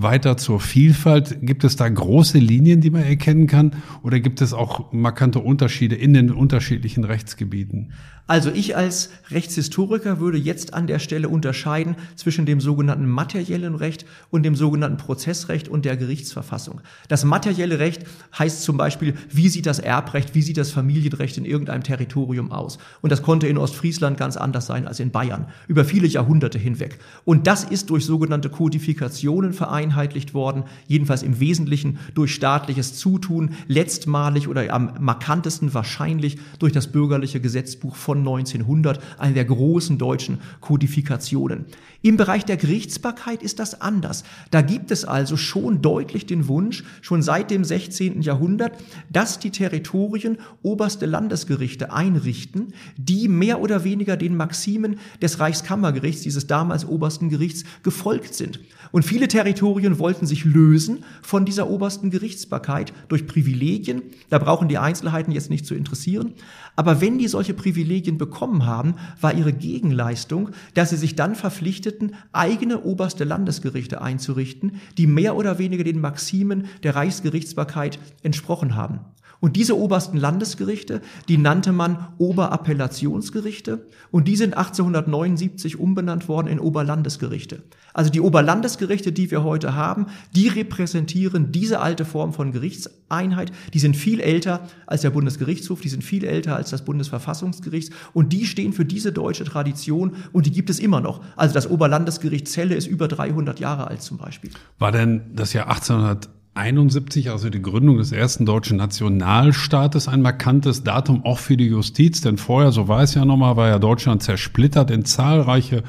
[0.00, 1.38] weiter zur Vielfalt?
[1.42, 3.72] Gibt es da große Linien, die man erkennen kann?
[4.02, 7.92] Oder gibt es auch markante Unterschiede in den unterschiedlichen Rechtsgebieten?
[8.28, 14.04] Also ich als Rechtshistoriker würde jetzt an der Stelle unterscheiden zwischen dem sogenannten materiellen Recht
[14.28, 16.82] und dem sogenannten Prozessrecht und der Gerichtsverfassung.
[17.08, 18.04] Das materielle Recht
[18.38, 22.76] heißt zum Beispiel, wie sieht das Erbrecht, wie sieht das Familienrecht in irgendeinem Territorium aus?
[23.00, 26.98] Und das konnte in Ostfriesland ganz anders sein als in Bayern, über viele Jahrhunderte hinweg.
[27.24, 34.48] Und das ist durch sogenannte Kodifikationen vereinheitlicht worden, jedenfalls im Wesentlichen durch staatliches Zutun, letztmalig
[34.48, 40.38] oder am markantesten wahrscheinlich durch das bürgerliche Gesetzbuch von von 1900, eine der großen deutschen
[40.60, 41.66] Kodifikationen.
[42.02, 44.24] Im Bereich der Gerichtsbarkeit ist das anders.
[44.50, 48.22] Da gibt es also schon deutlich den Wunsch, schon seit dem 16.
[48.22, 48.72] Jahrhundert,
[49.10, 56.46] dass die Territorien oberste Landesgerichte einrichten, die mehr oder weniger den Maximen des Reichskammergerichts, dieses
[56.46, 58.60] damals obersten Gerichts, gefolgt sind.
[58.92, 64.02] Und viele Territorien wollten sich lösen von dieser obersten Gerichtsbarkeit durch Privilegien.
[64.30, 66.34] Da brauchen die Einzelheiten jetzt nicht zu interessieren.
[66.78, 72.14] Aber wenn die solche Privilegien bekommen haben, war ihre Gegenleistung, dass sie sich dann verpflichteten,
[72.30, 79.00] eigene oberste Landesgerichte einzurichten, die mehr oder weniger den Maximen der Reichsgerichtsbarkeit entsprochen haben.
[79.40, 86.58] Und diese obersten Landesgerichte, die nannte man Oberappellationsgerichte und die sind 1879 umbenannt worden in
[86.58, 87.62] Oberlandesgerichte.
[87.94, 93.52] Also die Oberlandesgerichte, die wir heute haben, die repräsentieren diese alte Form von Gerichtseinheit.
[93.74, 98.32] Die sind viel älter als der Bundesgerichtshof, die sind viel älter als das Bundesverfassungsgericht und
[98.32, 101.22] die stehen für diese deutsche Tradition und die gibt es immer noch.
[101.36, 104.50] Also das Oberlandesgericht Celle ist über 300 Jahre alt zum Beispiel.
[104.78, 110.82] War denn das Jahr 1800 71, also die Gründung des ersten deutschen Nationalstaates, ein markantes
[110.82, 114.90] Datum auch für die Justiz, denn vorher, so weiß ja nochmal, war ja Deutschland zersplittert
[114.90, 115.84] in zahlreiche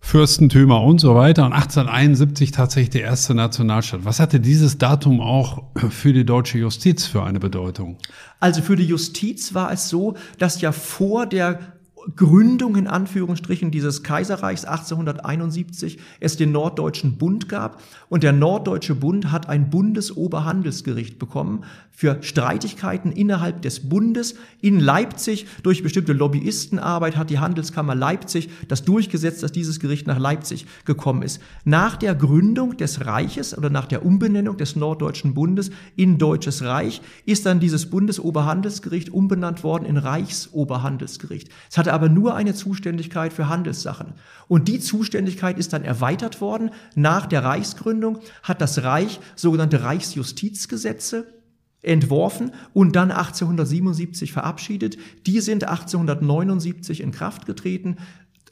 [0.00, 4.04] Fürstentümer und so weiter und 1871 tatsächlich der erste Nationalstaat.
[4.04, 7.96] Was hatte dieses Datum auch für die deutsche Justiz für eine Bedeutung?
[8.38, 11.58] Also für die Justiz war es so, dass ja vor der
[12.16, 19.32] Gründung in Anführungsstrichen dieses Kaiserreichs 1871 es den Norddeutschen Bund gab und der Norddeutsche Bund
[19.32, 25.46] hat ein Bundesoberhandelsgericht bekommen für Streitigkeiten innerhalb des Bundes in Leipzig.
[25.62, 31.22] Durch bestimmte Lobbyistenarbeit hat die Handelskammer Leipzig das durchgesetzt, dass dieses Gericht nach Leipzig gekommen
[31.22, 31.40] ist.
[31.64, 37.00] Nach der Gründung des Reiches oder nach der Umbenennung des Norddeutschen Bundes in Deutsches Reich
[37.24, 41.48] ist dann dieses Bundesoberhandelsgericht umbenannt worden in Reichsoberhandelsgericht.
[41.70, 44.14] Es hatte aber nur eine Zuständigkeit für Handelssachen.
[44.48, 46.70] Und die Zuständigkeit ist dann erweitert worden.
[46.96, 51.28] Nach der Reichsgründung hat das Reich sogenannte Reichsjustizgesetze
[51.82, 54.96] entworfen und dann 1877 verabschiedet.
[55.26, 57.98] Die sind 1879 in Kraft getreten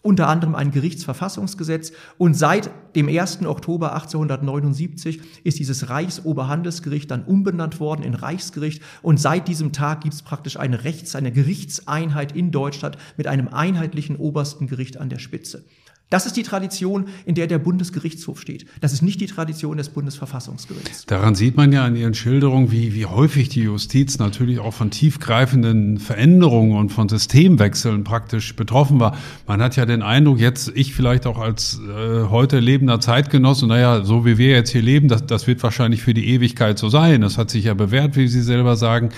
[0.03, 3.45] unter anderem ein Gerichtsverfassungsgesetz und seit dem 1.
[3.47, 10.15] Oktober 1879 ist dieses Reichsoberhandelsgericht dann umbenannt worden in Reichsgericht und seit diesem Tag gibt
[10.15, 15.19] es praktisch eine Rechts-, eine Gerichtseinheit in Deutschland mit einem einheitlichen obersten Gericht an der
[15.19, 15.65] Spitze.
[16.13, 18.67] Das ist die Tradition, in der der Bundesgerichtshof steht.
[18.83, 21.07] Das ist nicht die Tradition des Bundesverfassungsgerichts.
[21.07, 24.91] Daran sieht man ja an Ihren Schilderungen, wie, wie häufig die Justiz natürlich auch von
[24.91, 29.17] tiefgreifenden Veränderungen und von Systemwechseln praktisch betroffen war.
[29.47, 34.05] Man hat ja den Eindruck, jetzt ich vielleicht auch als äh, heute lebender Zeitgenosse, naja,
[34.05, 37.23] so wie wir jetzt hier leben, das, das wird wahrscheinlich für die Ewigkeit so sein.
[37.23, 39.09] Das hat sich ja bewährt, wie Sie selber sagen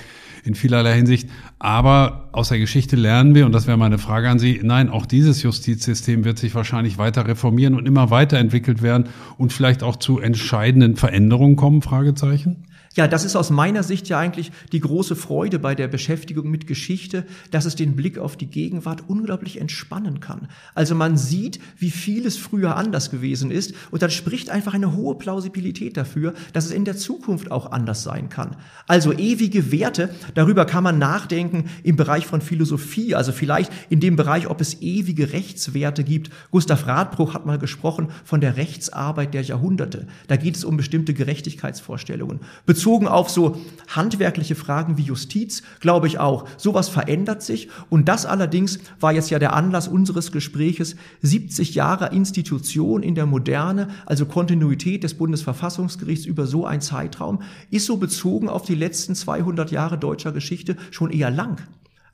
[0.44, 1.28] in vielerlei Hinsicht.
[1.58, 5.06] Aber aus der Geschichte lernen wir, und das wäre meine Frage an Sie, nein, auch
[5.06, 9.06] dieses Justizsystem wird sich wahrscheinlich weiter reformieren und immer weiterentwickelt werden
[9.38, 12.64] und vielleicht auch zu entscheidenden Veränderungen kommen, Fragezeichen?
[12.94, 16.68] Ja, das ist aus meiner Sicht ja eigentlich die große Freude bei der Beschäftigung mit
[16.68, 20.46] Geschichte, dass es den Blick auf die Gegenwart unglaublich entspannen kann.
[20.76, 25.16] Also man sieht, wie vieles früher anders gewesen ist und dann spricht einfach eine hohe
[25.16, 28.56] Plausibilität dafür, dass es in der Zukunft auch anders sein kann.
[28.86, 34.14] Also ewige Werte, darüber kann man nachdenken im Bereich von Philosophie, also vielleicht in dem
[34.14, 36.30] Bereich, ob es ewige Rechtswerte gibt.
[36.52, 40.06] Gustav Radbruch hat mal gesprochen von der Rechtsarbeit der Jahrhunderte.
[40.28, 42.38] Da geht es um bestimmte Gerechtigkeitsvorstellungen.
[42.84, 43.56] Bezogen auf so
[43.88, 47.70] handwerkliche Fragen wie Justiz, glaube ich auch, sowas verändert sich.
[47.88, 53.24] Und das allerdings war jetzt ja der Anlass unseres Gespräches, 70 Jahre Institution in der
[53.24, 59.14] Moderne, also Kontinuität des Bundesverfassungsgerichts über so einen Zeitraum, ist so bezogen auf die letzten
[59.14, 61.62] 200 Jahre deutscher Geschichte schon eher lang.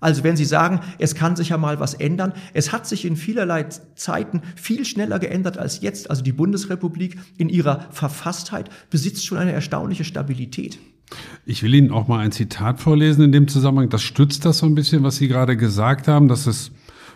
[0.01, 3.17] Also wenn Sie sagen, es kann sich ja mal was ändern, es hat sich in
[3.17, 6.11] vielerlei Zeiten viel schneller geändert als jetzt.
[6.11, 10.79] Also die Bundesrepublik in ihrer Verfasstheit besitzt schon eine erstaunliche Stabilität.
[11.45, 13.89] Ich will Ihnen auch mal ein Zitat vorlesen in dem Zusammenhang.
[13.89, 16.71] Das stützt das so ein bisschen, was Sie gerade gesagt haben, dass es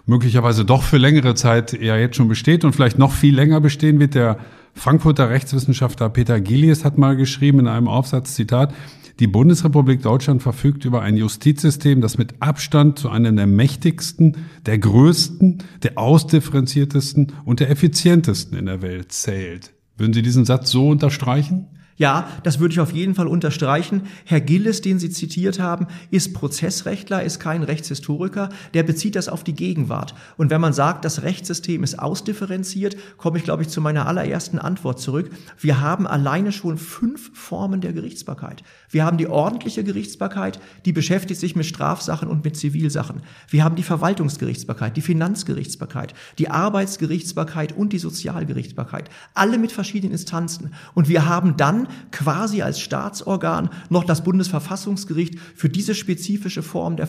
[0.06, 4.00] möglicherweise doch für längere Zeit ja jetzt schon besteht und vielleicht noch viel länger bestehen
[4.00, 4.14] wird.
[4.14, 4.38] Der
[4.74, 8.74] Frankfurter Rechtswissenschaftler Peter Gillies hat mal geschrieben in einem Aufsatz, Zitat,
[9.20, 14.36] die Bundesrepublik Deutschland verfügt über ein Justizsystem, das mit Abstand zu einem der mächtigsten,
[14.66, 19.72] der größten, der ausdifferenziertesten und der effizientesten in der Welt zählt.
[19.96, 21.68] Würden Sie diesen Satz so unterstreichen?
[21.96, 24.02] Ja, das würde ich auf jeden Fall unterstreichen.
[24.24, 28.48] Herr Gilles, den Sie zitiert haben, ist Prozessrechtler, ist kein Rechtshistoriker.
[28.74, 30.14] Der bezieht das auf die Gegenwart.
[30.36, 34.58] Und wenn man sagt, das Rechtssystem ist ausdifferenziert, komme ich, glaube ich, zu meiner allerersten
[34.58, 35.30] Antwort zurück.
[35.60, 38.64] Wir haben alleine schon fünf Formen der Gerichtsbarkeit.
[38.94, 43.22] Wir haben die ordentliche Gerichtsbarkeit, die beschäftigt sich mit Strafsachen und mit Zivilsachen.
[43.48, 49.10] Wir haben die Verwaltungsgerichtsbarkeit, die Finanzgerichtsbarkeit, die Arbeitsgerichtsbarkeit und die Sozialgerichtsbarkeit.
[49.34, 50.74] Alle mit verschiedenen Instanzen.
[50.94, 57.08] Und wir haben dann quasi als Staatsorgan noch das Bundesverfassungsgericht für diese spezifische Form der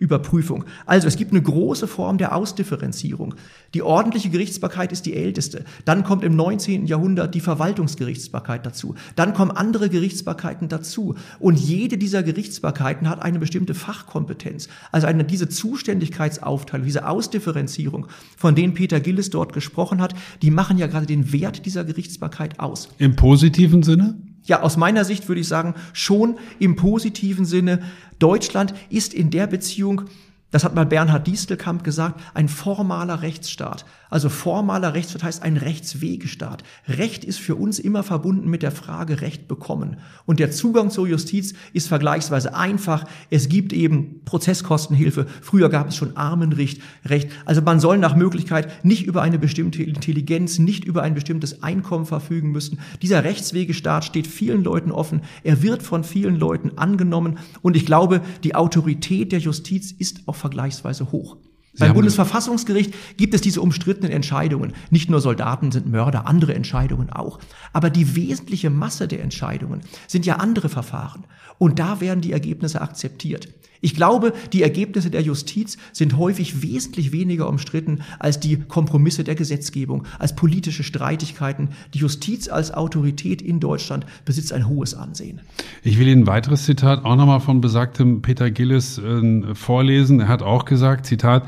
[0.00, 0.64] Verfassungsüberprüfung.
[0.86, 3.34] Also es gibt eine große Form der Ausdifferenzierung.
[3.74, 5.64] Die ordentliche Gerichtsbarkeit ist die älteste.
[5.84, 6.86] Dann kommt im 19.
[6.86, 8.94] Jahrhundert die Verwaltungsgerichtsbarkeit dazu.
[9.16, 11.14] Dann kommen andere Gerichtsbarkeiten dazu.
[11.38, 14.68] Und jede dieser Gerichtsbarkeiten hat eine bestimmte Fachkompetenz.
[14.90, 20.78] Also eine, diese Zuständigkeitsaufteilung, diese Ausdifferenzierung, von denen Peter Gillis dort gesprochen hat, die machen
[20.78, 22.88] ja gerade den Wert dieser Gerichtsbarkeit aus.
[22.98, 24.16] Im positiven Sinne?
[24.42, 27.82] Ja, aus meiner Sicht würde ich sagen, schon im positiven Sinne.
[28.18, 30.08] Deutschland ist in der Beziehung
[30.50, 33.84] das hat mal Bernhard Distelkamp gesagt, ein formaler Rechtsstaat.
[34.10, 36.64] Also formaler Rechtsstaat heißt ein Rechtswegestaat.
[36.88, 39.98] Recht ist für uns immer verbunden mit der Frage Recht bekommen.
[40.26, 43.04] Und der Zugang zur Justiz ist vergleichsweise einfach.
[43.30, 45.26] Es gibt eben Prozesskostenhilfe.
[45.40, 46.82] Früher gab es schon Armenrecht.
[47.04, 47.30] Recht.
[47.44, 52.06] Also man soll nach Möglichkeit nicht über eine bestimmte Intelligenz, nicht über ein bestimmtes Einkommen
[52.06, 52.80] verfügen müssen.
[53.02, 55.22] Dieser Rechtswegestaat steht vielen Leuten offen.
[55.44, 57.38] Er wird von vielen Leuten angenommen.
[57.62, 61.36] Und ich glaube, die Autorität der Justiz ist auch vergleichsweise hoch.
[61.80, 64.74] Beim Bundesverfassungsgericht gibt es diese umstrittenen Entscheidungen.
[64.90, 67.40] Nicht nur Soldaten sind Mörder, andere Entscheidungen auch.
[67.72, 71.24] Aber die wesentliche Masse der Entscheidungen sind ja andere Verfahren.
[71.58, 73.48] Und da werden die Ergebnisse akzeptiert.
[73.80, 79.34] Ich glaube, die Ergebnisse der Justiz sind häufig wesentlich weniger umstritten als die Kompromisse der
[79.34, 81.70] Gesetzgebung, als politische Streitigkeiten.
[81.94, 85.40] Die Justiz als Autorität in Deutschland besitzt ein hohes Ansehen.
[85.82, 90.20] Ich will Ihnen ein weiteres Zitat auch nochmal von besagtem Peter Gillis äh, vorlesen.
[90.20, 91.46] Er hat auch gesagt, Zitat,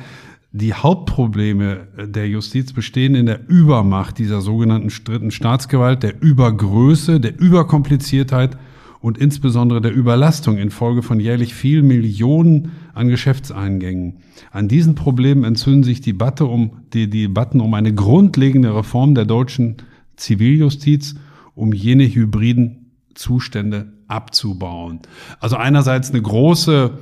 [0.52, 7.38] die Hauptprobleme der Justiz bestehen in der Übermacht dieser sogenannten dritten Staatsgewalt, der Übergröße, der
[7.38, 8.58] Überkompliziertheit
[9.02, 14.18] und insbesondere der Überlastung infolge von jährlich vielen Millionen an Geschäftseingängen.
[14.52, 19.76] An diesen Problemen entzünden sich Debatte um, die Debatten um eine grundlegende Reform der deutschen
[20.16, 21.16] Ziviljustiz,
[21.54, 25.00] um jene hybriden Zustände abzubauen.
[25.40, 26.92] Also einerseits eine große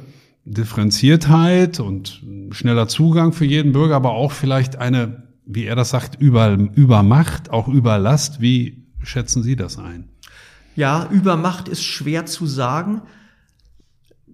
[0.47, 6.19] Differenziertheit und schneller Zugang für jeden Bürger, aber auch vielleicht eine, wie er das sagt,
[6.19, 8.41] Über, Übermacht, auch Überlast.
[8.41, 10.09] Wie schätzen Sie das ein?
[10.77, 13.03] Ja, Übermacht ist schwer zu sagen.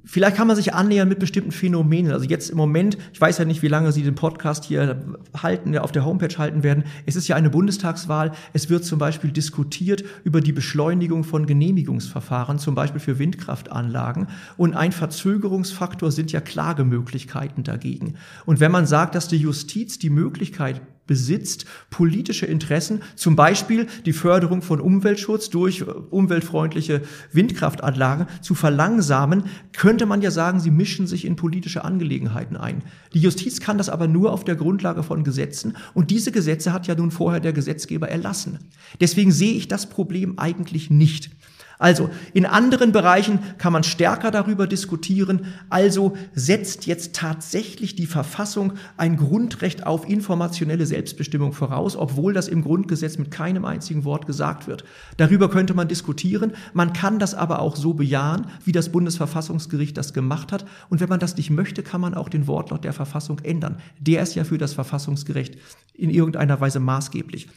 [0.09, 2.13] Vielleicht kann man sich annähern mit bestimmten Phänomenen.
[2.13, 5.05] Also jetzt im Moment, ich weiß ja nicht, wie lange Sie den Podcast hier
[5.37, 6.85] halten, auf der Homepage halten werden.
[7.07, 8.31] Es ist ja eine Bundestagswahl.
[8.53, 14.29] Es wird zum Beispiel diskutiert über die Beschleunigung von Genehmigungsverfahren, zum Beispiel für Windkraftanlagen.
[14.57, 18.15] Und ein Verzögerungsfaktor sind ja Klagemöglichkeiten dagegen.
[18.45, 24.13] Und wenn man sagt, dass die Justiz die Möglichkeit besitzt politische Interessen, zum Beispiel die
[24.13, 27.03] Förderung von Umweltschutz durch umweltfreundliche
[27.33, 32.83] Windkraftanlagen zu verlangsamen, könnte man ja sagen, sie mischen sich in politische Angelegenheiten ein.
[33.15, 36.87] Die Justiz kann das aber nur auf der Grundlage von Gesetzen und diese Gesetze hat
[36.87, 38.59] ja nun vorher der Gesetzgeber erlassen.
[39.01, 41.31] Deswegen sehe ich das Problem eigentlich nicht.
[41.79, 45.47] Also in anderen Bereichen kann man stärker darüber diskutieren.
[45.69, 52.63] Also setzt jetzt tatsächlich die Verfassung ein Grundrecht auf informationelle Selbstbestimmung voraus, obwohl das im
[52.63, 54.85] Grundgesetz mit keinem einzigen Wort gesagt wird.
[55.17, 56.53] Darüber könnte man diskutieren.
[56.73, 60.65] Man kann das aber auch so bejahen, wie das Bundesverfassungsgericht das gemacht hat.
[60.89, 63.77] Und wenn man das nicht möchte, kann man auch den Wortlaut der Verfassung ändern.
[64.01, 65.59] Der ist ja für das Verfassungsgericht
[65.95, 67.49] in irgendeiner Weise maßgeblich.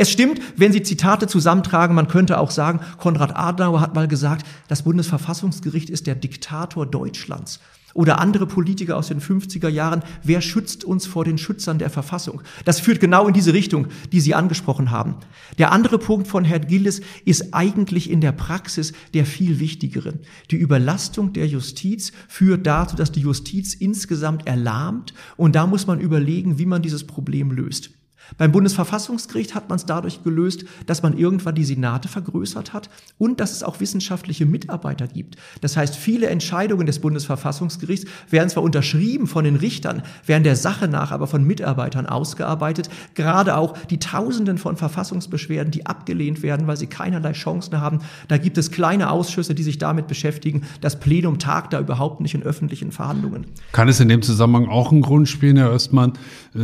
[0.00, 4.46] Es stimmt, wenn Sie Zitate zusammentragen, man könnte auch sagen, Konrad Adenauer hat mal gesagt,
[4.68, 7.58] das Bundesverfassungsgericht ist der Diktator Deutschlands.
[7.94, 12.42] Oder andere Politiker aus den 50er Jahren, wer schützt uns vor den Schützern der Verfassung?
[12.64, 15.16] Das führt genau in diese Richtung, die Sie angesprochen haben.
[15.58, 20.20] Der andere Punkt von Herrn Gilles ist eigentlich in der Praxis der viel wichtigere.
[20.52, 25.98] Die Überlastung der Justiz führt dazu, dass die Justiz insgesamt erlahmt und da muss man
[25.98, 27.97] überlegen, wie man dieses Problem löst.
[28.36, 33.40] Beim Bundesverfassungsgericht hat man es dadurch gelöst, dass man irgendwann die Senate vergrößert hat und
[33.40, 35.36] dass es auch wissenschaftliche Mitarbeiter gibt.
[35.60, 40.88] Das heißt, viele Entscheidungen des Bundesverfassungsgerichts werden zwar unterschrieben von den Richtern, werden der Sache
[40.88, 42.90] nach aber von Mitarbeitern ausgearbeitet.
[43.14, 48.00] Gerade auch die Tausenden von Verfassungsbeschwerden, die abgelehnt werden, weil sie keinerlei Chancen haben.
[48.28, 50.62] Da gibt es kleine Ausschüsse, die sich damit beschäftigen.
[50.80, 53.46] Das Plenum tagt da überhaupt nicht in öffentlichen Verhandlungen.
[53.72, 56.12] Kann es in dem Zusammenhang auch einen Grund spielen, Herr Östmann?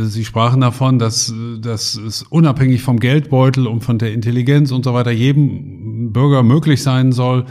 [0.03, 4.93] Sie sprachen davon, dass dass es unabhängig vom Geldbeutel und von der Intelligenz und so
[4.93, 7.45] weiter jedem Bürger möglich sein soll,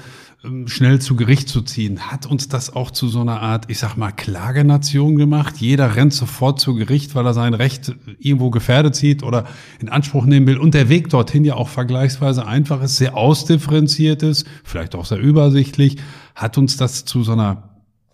[0.44, 2.00] ähm, schnell zu Gericht zu ziehen.
[2.10, 5.56] Hat uns das auch zu so einer Art, ich sag mal, Klagenation gemacht?
[5.56, 9.46] Jeder rennt sofort zu Gericht, weil er sein Recht irgendwo gefährdet sieht oder
[9.80, 10.58] in Anspruch nehmen will.
[10.58, 15.18] Und der Weg dorthin ja auch vergleichsweise einfach ist, sehr ausdifferenziert ist, vielleicht auch sehr
[15.18, 15.96] übersichtlich.
[16.34, 17.70] Hat uns das zu so einer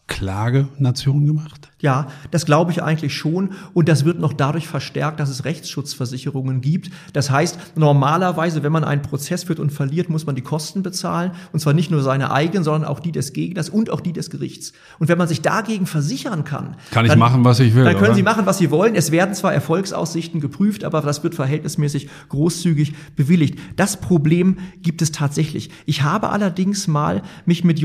[0.06, 1.69] Klagenation gemacht?
[1.80, 3.50] Ja, das glaube ich eigentlich schon.
[3.72, 6.90] Und das wird noch dadurch verstärkt, dass es Rechtsschutzversicherungen gibt.
[7.12, 11.32] Das heißt, normalerweise, wenn man einen Prozess führt und verliert, muss man die Kosten bezahlen.
[11.52, 14.30] Und zwar nicht nur seine eigenen, sondern auch die des Gegners und auch die des
[14.30, 14.72] Gerichts.
[14.98, 16.76] Und wenn man sich dagegen versichern kann.
[16.90, 17.84] Kann ich dann, machen, was ich will.
[17.84, 18.14] Dann können oder?
[18.14, 18.94] Sie machen, was Sie wollen.
[18.94, 23.58] Es werden zwar Erfolgsaussichten geprüft, aber das wird verhältnismäßig großzügig bewilligt.
[23.76, 25.70] Das Problem gibt es tatsächlich.
[25.86, 27.78] Ich habe allerdings mal mich mit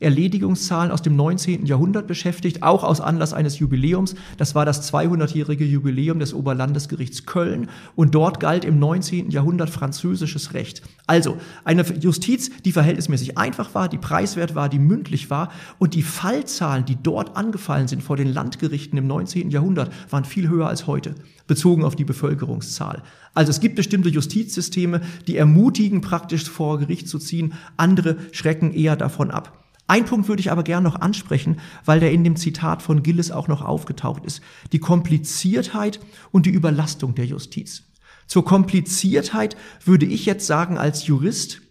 [0.00, 1.66] Justizerledigungszahlen aus dem 19.
[1.66, 4.14] Jahrhundert beschäftigt, auch aus Anlass eines Jubiläums.
[4.36, 9.30] Das war das 200-jährige Jubiläum des Oberlandesgerichts Köln und dort galt im 19.
[9.30, 10.82] Jahrhundert französisches Recht.
[11.06, 16.02] Also eine Justiz, die verhältnismäßig einfach war, die preiswert war, die mündlich war und die
[16.02, 19.50] Fallzahlen, die dort angefallen sind vor den Landgerichten im 19.
[19.50, 21.14] Jahrhundert, waren viel höher als heute,
[21.46, 23.02] bezogen auf die Bevölkerungszahl.
[23.34, 28.96] Also es gibt bestimmte Justizsysteme, die ermutigen, praktisch vor Gericht zu ziehen, andere schrecken eher
[28.96, 29.67] davon ab.
[29.88, 33.30] Ein Punkt würde ich aber gern noch ansprechen, weil der in dem Zitat von Gilles
[33.30, 34.42] auch noch aufgetaucht ist.
[34.72, 35.98] Die Kompliziertheit
[36.30, 37.84] und die Überlastung der Justiz.
[38.26, 41.62] Zur Kompliziertheit würde ich jetzt sagen als Jurist,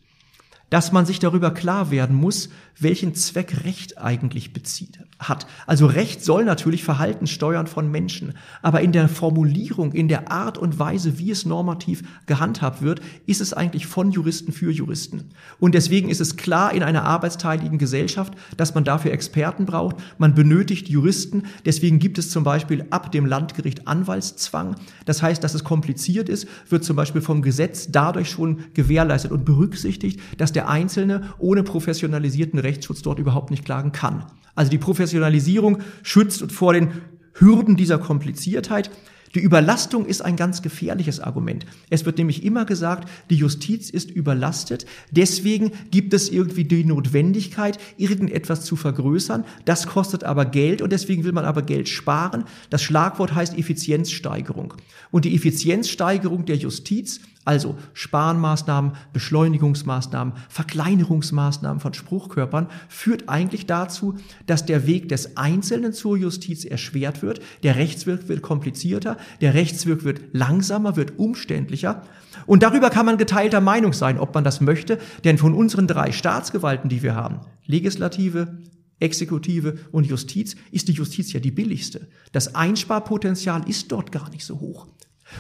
[0.72, 2.50] dass man sich darüber klar werden muss,
[2.80, 5.48] welchen Zweck Recht eigentlich bezieht, hat.
[5.66, 10.58] Also Recht soll natürlich Verhalten steuern von Menschen, aber in der Formulierung, in der Art
[10.58, 15.30] und Weise, wie es normativ gehandhabt wird, ist es eigentlich von Juristen für Juristen.
[15.60, 19.98] Und deswegen ist es klar in einer arbeitsteiligen Gesellschaft, dass man dafür Experten braucht.
[20.18, 21.44] Man benötigt Juristen.
[21.66, 24.76] Deswegen gibt es zum Beispiel ab dem Landgericht Anwaltszwang.
[25.06, 29.46] Das heißt, dass es kompliziert ist, wird zum Beispiel vom Gesetz dadurch schon gewährleistet und
[29.46, 34.26] berücksichtigt, dass der Einzelne ohne professionalisierten Rechtsschutz dort überhaupt nicht klagen kann.
[34.54, 36.90] Also die Professionalisierung schützt vor den
[37.34, 38.92] Hürden dieser Kompliziertheit.
[39.36, 41.66] Die Überlastung ist ein ganz gefährliches Argument.
[41.90, 44.86] Es wird nämlich immer gesagt, die Justiz ist überlastet.
[45.12, 49.44] Deswegen gibt es irgendwie die Notwendigkeit, irgendetwas zu vergrößern.
[49.66, 52.46] Das kostet aber Geld und deswegen will man aber Geld sparen.
[52.70, 54.74] Das Schlagwort heißt Effizienzsteigerung.
[55.12, 64.66] Und die Effizienzsteigerung der Justiz also Sparmaßnahmen, Beschleunigungsmaßnahmen, Verkleinerungsmaßnahmen von Spruchkörpern führt eigentlich dazu, dass
[64.66, 70.22] der Weg des Einzelnen zur Justiz erschwert wird, der Rechtswirk wird komplizierter, der Rechtswirk wird
[70.34, 72.04] langsamer, wird umständlicher.
[72.46, 76.12] Und darüber kann man geteilter Meinung sein, ob man das möchte, denn von unseren drei
[76.12, 78.58] Staatsgewalten, die wir haben, Legislative,
[79.00, 82.08] Exekutive und Justiz, ist die Justiz ja die billigste.
[82.34, 84.88] Das Einsparpotenzial ist dort gar nicht so hoch.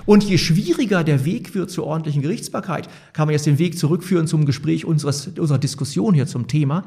[0.05, 4.27] Und je schwieriger der Weg wird zur ordentlichen Gerichtsbarkeit, kann man jetzt den Weg zurückführen
[4.27, 6.85] zum Gespräch unseres, unserer Diskussion hier zum Thema,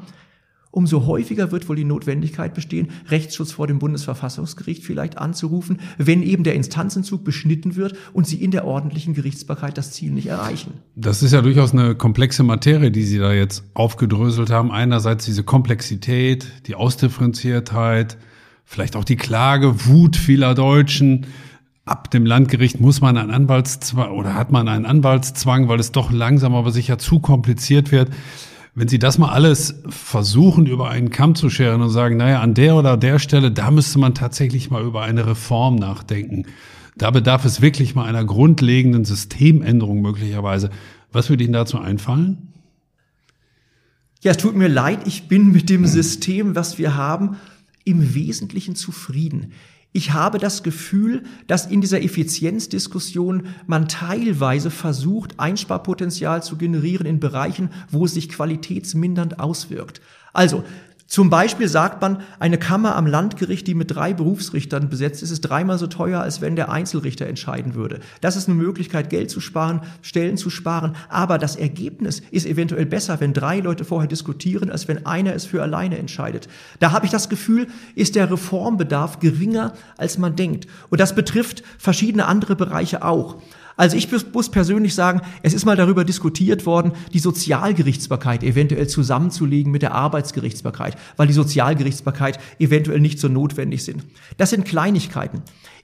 [0.71, 6.43] umso häufiger wird wohl die Notwendigkeit bestehen, Rechtsschutz vor dem Bundesverfassungsgericht vielleicht anzurufen, wenn eben
[6.43, 10.73] der Instanzenzug beschnitten wird und sie in der ordentlichen Gerichtsbarkeit das Ziel nicht erreichen.
[10.95, 14.71] Das ist ja durchaus eine komplexe Materie, die Sie da jetzt aufgedröselt haben.
[14.71, 18.17] Einerseits diese Komplexität, die Ausdifferenziertheit,
[18.63, 21.25] vielleicht auch die Klage, Wut vieler Deutschen.
[21.85, 26.11] Ab dem Landgericht muss man einen Anwaltszwang oder hat man einen Anwaltszwang, weil es doch
[26.11, 28.09] langsam aber sicher zu kompliziert wird.
[28.75, 32.53] Wenn Sie das mal alles versuchen, über einen Kamm zu scheren und sagen, naja, an
[32.53, 36.45] der oder der Stelle, da müsste man tatsächlich mal über eine Reform nachdenken.
[36.95, 40.69] Da bedarf es wirklich mal einer grundlegenden Systemänderung möglicherweise.
[41.11, 42.53] Was würde Ihnen dazu einfallen?
[44.21, 47.37] Ja, es tut mir leid, ich bin mit dem System, was wir haben,
[47.83, 49.53] im Wesentlichen zufrieden.
[49.93, 57.19] Ich habe das Gefühl, dass in dieser Effizienzdiskussion man teilweise versucht, Einsparpotenzial zu generieren in
[57.19, 59.99] Bereichen, wo es sich qualitätsmindernd auswirkt.
[60.31, 60.63] Also,
[61.11, 65.41] zum Beispiel sagt man, eine Kammer am Landgericht, die mit drei Berufsrichtern besetzt ist, ist
[65.41, 67.99] dreimal so teuer, als wenn der Einzelrichter entscheiden würde.
[68.21, 70.95] Das ist eine Möglichkeit, Geld zu sparen, Stellen zu sparen.
[71.09, 75.43] Aber das Ergebnis ist eventuell besser, wenn drei Leute vorher diskutieren, als wenn einer es
[75.43, 76.47] für alleine entscheidet.
[76.79, 80.67] Da habe ich das Gefühl, ist der Reformbedarf geringer, als man denkt.
[80.89, 83.35] Und das betrifft verschiedene andere Bereiche auch.
[83.81, 89.71] Also ich muss persönlich sagen, es ist mal darüber diskutiert worden, die Sozialgerichtsbarkeit eventuell zusammenzulegen
[89.71, 94.03] mit der Arbeitsgerichtsbarkeit, weil die Sozialgerichtsbarkeit eventuell nicht so notwendig sind.
[94.37, 95.41] Das sind Kleinigkeiten.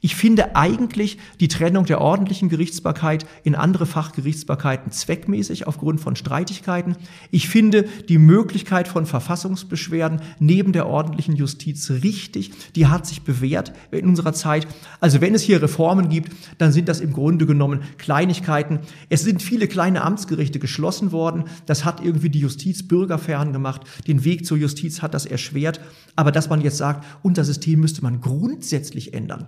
[0.08, 6.96] Ich finde eigentlich die Trennung der ordentlichen Gerichtsbarkeit in andere Fachgerichtsbarkeiten zweckmäßig aufgrund von Streitigkeiten.
[7.30, 12.52] Ich finde die Möglichkeit von Verfassungsbeschwerden neben der ordentlichen Justiz richtig.
[12.78, 14.66] Die hat sich bewährt in unserer Zeit.
[15.02, 18.80] Also wenn es hier Reformen gibt, dann sind das im Grunde genommen Kleinigkeiten.
[19.10, 21.44] Es sind viele kleine Amtsgerichte geschlossen worden.
[21.66, 23.82] Das hat irgendwie die Justiz bürgerfern gemacht.
[24.08, 25.82] Den Weg zur Justiz hat das erschwert.
[26.16, 29.48] Aber dass man jetzt sagt, unser System müsste man grundsätzlich ändern.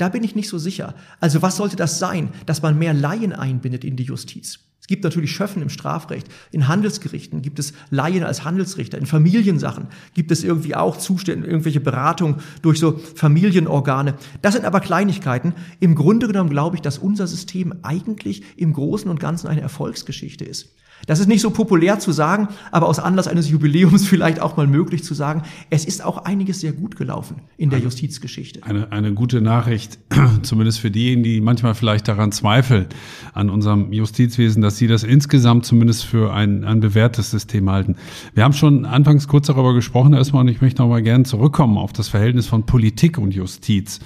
[0.00, 0.94] Da bin ich nicht so sicher.
[1.20, 4.60] Also was sollte das sein, dass man mehr Laien einbindet in die Justiz?
[4.80, 6.26] Es gibt natürlich Schöffen im Strafrecht.
[6.52, 8.96] In Handelsgerichten gibt es Laien als Handelsrichter.
[8.96, 14.14] In Familiensachen gibt es irgendwie auch Zustände, irgendwelche Beratungen durch so Familienorgane.
[14.40, 15.52] Das sind aber Kleinigkeiten.
[15.80, 20.46] Im Grunde genommen glaube ich, dass unser System eigentlich im Großen und Ganzen eine Erfolgsgeschichte
[20.46, 20.74] ist.
[21.06, 24.66] Das ist nicht so populär zu sagen, aber aus Anlass eines Jubiläums vielleicht auch mal
[24.66, 28.62] möglich zu sagen, es ist auch einiges sehr gut gelaufen in der eine, Justizgeschichte.
[28.62, 29.98] Eine, eine gute Nachricht,
[30.42, 32.86] zumindest für diejenigen, die manchmal vielleicht daran zweifeln,
[33.32, 37.96] an unserem Justizwesen, dass sie das insgesamt zumindest für ein, ein bewährtes System halten.
[38.34, 41.78] Wir haben schon anfangs kurz darüber gesprochen erstmal und ich möchte noch mal gerne zurückkommen
[41.78, 44.00] auf das Verhältnis von Politik und Justiz.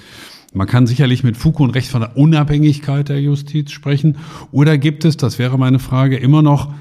[0.55, 4.18] Man kann sicherlich mit Foucault und Recht von der Unabhängigkeit der Justiz sprechen.
[4.52, 6.72] Oder gibt es, das wäre meine Frage, immer noch,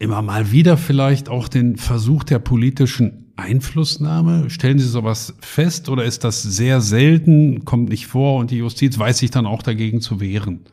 [0.00, 4.50] immer mal wieder vielleicht auch den Versuch der politischen Einflussnahme?
[4.50, 8.98] Stellen Sie sowas fest oder ist das sehr selten, kommt nicht vor und die Justiz
[8.98, 10.64] weiß sich dann auch dagegen zu wehren?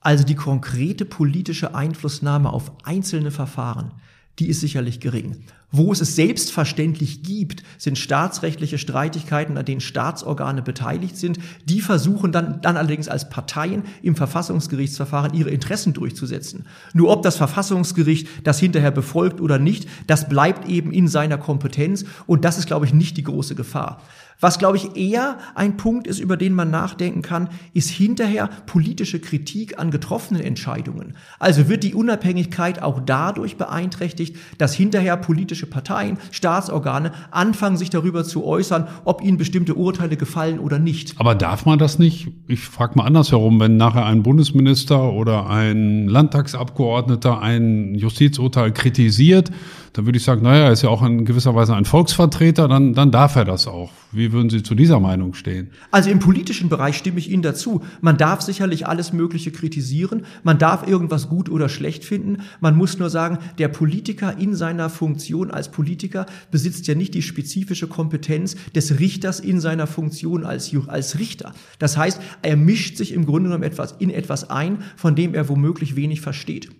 [0.00, 3.92] Also die konkrete politische Einflussnahme auf einzelne Verfahren,
[4.40, 5.36] die ist sicherlich gering.
[5.70, 11.38] Wo es es selbstverständlich gibt, sind staatsrechtliche Streitigkeiten, an denen Staatsorgane beteiligt sind.
[11.66, 16.64] Die versuchen dann, dann allerdings als Parteien im Verfassungsgerichtsverfahren ihre Interessen durchzusetzen.
[16.94, 22.06] Nur ob das Verfassungsgericht das hinterher befolgt oder nicht, das bleibt eben in seiner Kompetenz.
[22.26, 24.00] Und das ist, glaube ich, nicht die große Gefahr.
[24.40, 29.18] Was, glaube ich, eher ein Punkt ist, über den man nachdenken kann, ist hinterher politische
[29.18, 31.16] Kritik an getroffenen Entscheidungen.
[31.40, 38.22] Also wird die Unabhängigkeit auch dadurch beeinträchtigt, dass hinterher politische Parteien, Staatsorgane anfangen, sich darüber
[38.22, 41.14] zu äußern, ob ihnen bestimmte Urteile gefallen oder nicht.
[41.18, 42.28] Aber darf man das nicht?
[42.46, 49.50] Ich frage mal andersherum, wenn nachher ein Bundesminister oder ein Landtagsabgeordneter ein Justizurteil kritisiert,
[49.98, 52.94] dann würde ich sagen, naja, er ist ja auch in gewisser Weise ein Volksvertreter, dann,
[52.94, 53.90] dann darf er das auch.
[54.12, 55.72] Wie würden Sie zu dieser Meinung stehen?
[55.90, 57.82] Also im politischen Bereich stimme ich Ihnen dazu.
[58.00, 62.42] Man darf sicherlich alles Mögliche kritisieren, man darf irgendwas gut oder schlecht finden.
[62.60, 67.22] Man muss nur sagen, der Politiker in seiner Funktion als Politiker besitzt ja nicht die
[67.22, 71.54] spezifische Kompetenz des Richters in seiner Funktion als, als Richter.
[71.80, 75.48] Das heißt, er mischt sich im Grunde genommen etwas in etwas ein, von dem er
[75.48, 76.70] womöglich wenig versteht.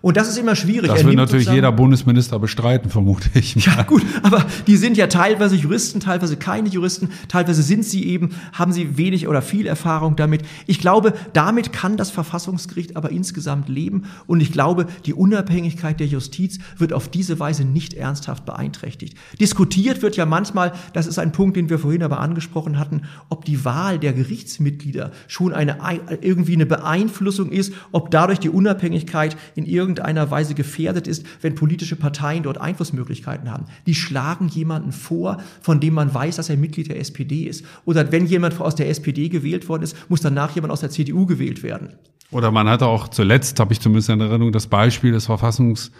[0.00, 0.90] Und das ist immer schwierig.
[0.90, 3.56] Das wird natürlich jeder Bundesminister bestreiten, vermute ich.
[3.56, 8.30] Ja gut, aber die sind ja teilweise Juristen, teilweise keine Juristen, teilweise sind sie eben,
[8.52, 10.42] haben sie wenig oder viel Erfahrung damit.
[10.66, 16.06] Ich glaube, damit kann das Verfassungsgericht aber insgesamt leben und ich glaube, die Unabhängigkeit der
[16.06, 19.16] Justiz wird auf diese Weise nicht ernsthaft beeinträchtigt.
[19.40, 23.44] Diskutiert wird ja manchmal, das ist ein Punkt, den wir vorhin aber angesprochen hatten, ob
[23.44, 25.78] die Wahl der Gerichtsmitglieder schon eine
[26.20, 29.87] irgendwie eine Beeinflussung ist, ob dadurch die Unabhängigkeit in irgendeiner
[30.30, 33.66] Weise gefährdet ist, wenn politische Parteien dort Einflussmöglichkeiten haben.
[33.86, 37.64] Die schlagen jemanden vor, von dem man weiß, dass er Mitglied der SPD ist.
[37.84, 41.26] Oder wenn jemand aus der SPD gewählt worden ist, muss danach jemand aus der CDU
[41.26, 41.94] gewählt werden.
[42.30, 45.90] Oder man hatte auch zuletzt, habe ich zumindest in Erinnerung, das Beispiel des Verfassungs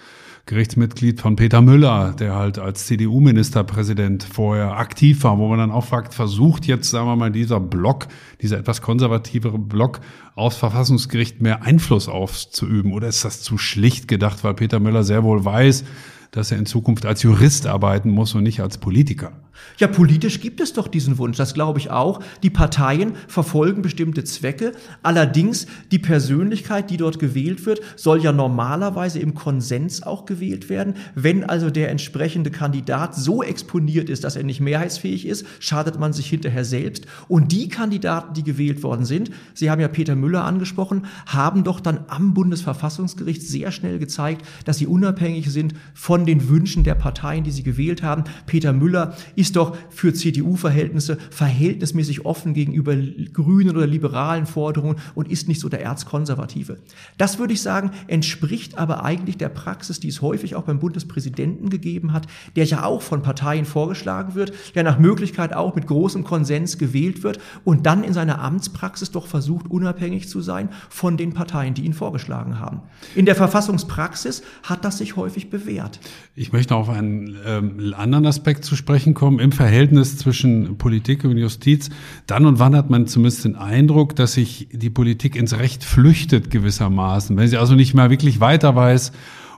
[0.46, 5.84] Gerichtsmitglied von Peter Müller, der halt als CDU-Ministerpräsident vorher aktiv war, wo man dann auch
[5.84, 8.08] fragt, versucht jetzt, sagen wir mal, dieser Block,
[8.40, 10.00] dieser etwas konservativere Block
[10.34, 12.92] aufs Verfassungsgericht mehr Einfluss auszuüben?
[12.92, 15.84] Oder ist das zu schlicht gedacht, weil Peter Müller sehr wohl weiß,
[16.30, 19.32] dass er in Zukunft als Jurist arbeiten muss und nicht als Politiker?
[19.78, 22.20] Ja, politisch gibt es doch diesen Wunsch, das glaube ich auch.
[22.42, 24.72] Die Parteien verfolgen bestimmte Zwecke.
[25.02, 30.94] Allerdings die Persönlichkeit, die dort gewählt wird, soll ja normalerweise im Konsens auch gewählt werden.
[31.14, 36.12] Wenn also der entsprechende Kandidat so exponiert ist, dass er nicht mehrheitsfähig ist, schadet man
[36.12, 37.06] sich hinterher selbst.
[37.28, 41.80] Und die Kandidaten, die gewählt worden sind, Sie haben ja Peter Müller angesprochen, haben doch
[41.80, 47.44] dann am Bundesverfassungsgericht sehr schnell gezeigt, dass sie unabhängig sind von den Wünschen der Parteien,
[47.44, 48.24] die sie gewählt haben.
[48.46, 52.94] Peter Müller ist ist doch für CDU-Verhältnisse verhältnismäßig offen gegenüber
[53.32, 56.76] grünen oder liberalen Forderungen und ist nicht so der Erzkonservative.
[57.16, 61.70] Das würde ich sagen, entspricht aber eigentlich der Praxis, die es häufig auch beim Bundespräsidenten
[61.70, 62.26] gegeben hat,
[62.56, 67.22] der ja auch von Parteien vorgeschlagen wird, der nach Möglichkeit auch mit großem Konsens gewählt
[67.22, 71.86] wird und dann in seiner Amtspraxis doch versucht, unabhängig zu sein von den Parteien, die
[71.86, 72.82] ihn vorgeschlagen haben.
[73.14, 76.00] In der Verfassungspraxis hat das sich häufig bewährt.
[76.34, 81.36] Ich möchte auf einen ähm, anderen Aspekt zu sprechen kommen im Verhältnis zwischen Politik und
[81.36, 81.90] Justiz.
[82.26, 86.50] Dann und wann hat man zumindest den Eindruck, dass sich die Politik ins Recht flüchtet
[86.50, 87.36] gewissermaßen.
[87.36, 89.12] Wenn sie also nicht mehr wirklich weiter weiß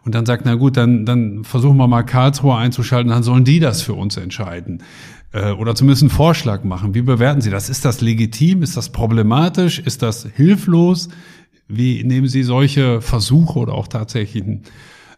[0.05, 3.61] und dann sagt, na gut, dann, dann versuchen wir mal Karlsruhe einzuschalten, dann sollen die
[3.61, 4.83] das für uns entscheiden.
[5.33, 6.95] Äh, oder zumindest einen Vorschlag machen.
[6.95, 7.68] Wie bewerten Sie das?
[7.68, 8.62] Ist das legitim?
[8.62, 9.78] Ist das problematisch?
[9.78, 11.09] Ist das hilflos?
[11.68, 14.62] Wie nehmen Sie solche Versuche oder auch tatsächlichen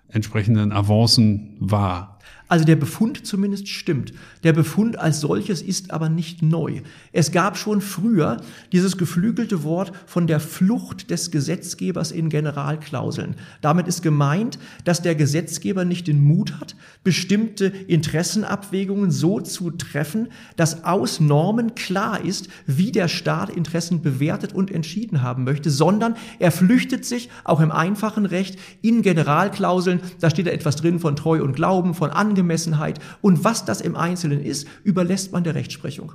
[0.09, 2.12] entsprechenden Avancen wahr?
[2.53, 4.13] Also der Befund zumindest stimmt.
[4.43, 6.83] Der Befund als solches ist aber nicht neu.
[7.11, 8.43] Es gab schon früher
[8.73, 13.37] dieses geflügelte Wort von der Flucht des Gesetzgebers in Generalklauseln.
[13.63, 20.29] Damit ist gemeint, dass der Gesetzgeber nicht den Mut hat, bestimmte Interessenabwägungen so zu treffen,
[20.57, 26.17] dass aus Normen klar ist, wie der Staat Interessen bewertet und entschieden haben möchte, sondern
[26.39, 30.01] er flüchtet sich auch im einfachen Recht in Generalklauseln.
[30.21, 33.81] Da steht da etwas drin von Treu und Glauben, von Angemessenheit Angemessenheit und was das
[33.81, 36.13] im Einzelnen ist, überlässt man der Rechtsprechung.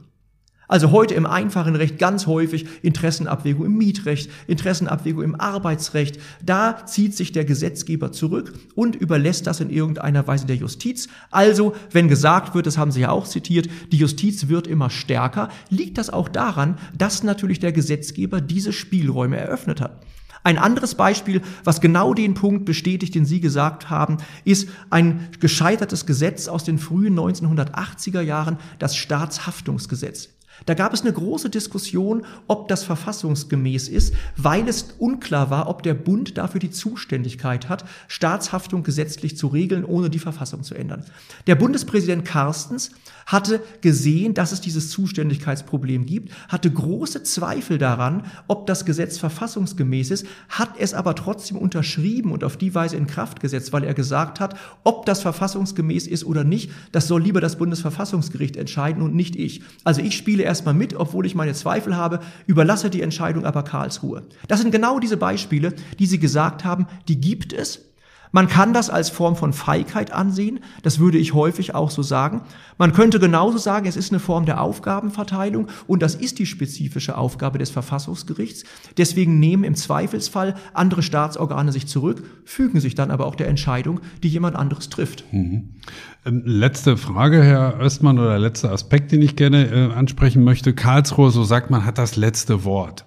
[0.69, 6.19] Also heute im einfachen Recht ganz häufig Interessenabwägung im Mietrecht, Interessenabwägung im Arbeitsrecht.
[6.43, 11.07] Da zieht sich der Gesetzgeber zurück und überlässt das in irgendeiner Weise der Justiz.
[11.31, 15.47] Also, wenn gesagt wird, das haben Sie ja auch zitiert, die Justiz wird immer stärker,
[15.69, 20.05] liegt das auch daran, dass natürlich der Gesetzgeber diese Spielräume eröffnet hat.
[20.43, 26.05] Ein anderes Beispiel, was genau den Punkt bestätigt, den Sie gesagt haben, ist ein gescheitertes
[26.05, 30.29] Gesetz aus den frühen 1980er Jahren, das Staatshaftungsgesetz.
[30.65, 35.83] Da gab es eine große Diskussion, ob das verfassungsgemäß ist, weil es unklar war, ob
[35.83, 41.05] der Bund dafür die Zuständigkeit hat, Staatshaftung gesetzlich zu regeln, ohne die Verfassung zu ändern.
[41.45, 42.91] Der Bundespräsident Carstens
[43.27, 50.11] hatte gesehen, dass es dieses Zuständigkeitsproblem gibt, hatte große Zweifel daran, ob das Gesetz verfassungsgemäß
[50.11, 53.93] ist, hat es aber trotzdem unterschrieben und auf die Weise in Kraft gesetzt, weil er
[53.93, 59.13] gesagt hat, ob das verfassungsgemäß ist oder nicht, das soll lieber das Bundesverfassungsgericht entscheiden und
[59.13, 59.61] nicht ich.
[59.83, 64.23] Also ich spiele erstmal mit, obwohl ich meine Zweifel habe, überlasse die Entscheidung aber Karlsruhe.
[64.47, 67.81] Das sind genau diese Beispiele, die Sie gesagt haben, die gibt es.
[68.31, 72.41] Man kann das als Form von Feigheit ansehen, das würde ich häufig auch so sagen.
[72.77, 77.17] Man könnte genauso sagen, es ist eine Form der Aufgabenverteilung und das ist die spezifische
[77.17, 78.63] Aufgabe des Verfassungsgerichts.
[78.97, 83.99] Deswegen nehmen im Zweifelsfall andere Staatsorgane sich zurück, fügen sich dann aber auch der Entscheidung,
[84.23, 85.23] die jemand anderes trifft.
[85.31, 85.75] Mhm.
[86.25, 90.73] Ähm, letzte Frage, Herr Östmann, oder letzter Aspekt, den ich gerne äh, ansprechen möchte.
[90.73, 93.05] Karlsruhe, so sagt man, hat das letzte Wort.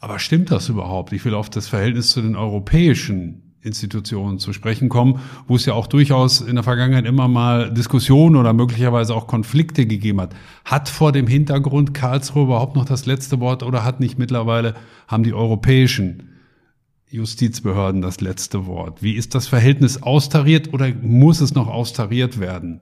[0.00, 1.12] Aber stimmt das überhaupt?
[1.12, 5.74] Ich will auf das Verhältnis zu den europäischen Institutionen zu sprechen kommen, wo es ja
[5.74, 10.34] auch durchaus in der Vergangenheit immer mal Diskussionen oder möglicherweise auch Konflikte gegeben hat.
[10.64, 14.74] Hat vor dem Hintergrund Karlsruhe überhaupt noch das letzte Wort oder hat nicht mittlerweile,
[15.08, 16.30] haben die europäischen
[17.08, 19.02] Justizbehörden das letzte Wort.
[19.02, 22.80] Wie ist das Verhältnis austariert oder muss es noch austariert werden?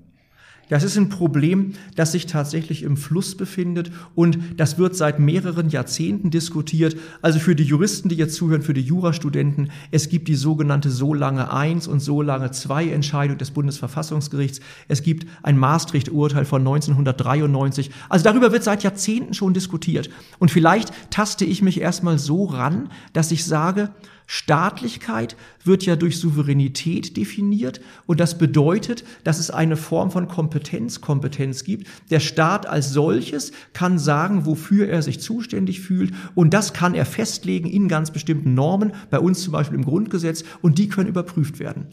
[0.69, 5.69] Das ist ein Problem, das sich tatsächlich im Fluss befindet und das wird seit mehreren
[5.69, 6.97] Jahrzehnten diskutiert.
[7.23, 11.15] Also für die Juristen, die jetzt zuhören, für die Jurastudenten, es gibt die sogenannte so
[11.15, 14.61] lange 1 und so lange 2 Entscheidung des Bundesverfassungsgerichts.
[14.89, 17.91] Es gibt ein Maastricht-Urteil von 1993.
[18.09, 20.11] Also darüber wird seit Jahrzehnten schon diskutiert.
[20.39, 23.91] Und vielleicht taste ich mich erstmal so ran, dass ich sage,
[24.27, 31.65] Staatlichkeit wird ja durch Souveränität definiert und das bedeutet, dass es eine Form von Kompetenzkompetenz
[31.65, 31.87] gibt.
[32.11, 37.07] Der Staat als solches kann sagen, wofür er sich zuständig fühlt und das kann er
[37.07, 41.59] festlegen in ganz bestimmten Normen, bei uns zum Beispiel im Grundgesetz und die können überprüft
[41.59, 41.87] werden.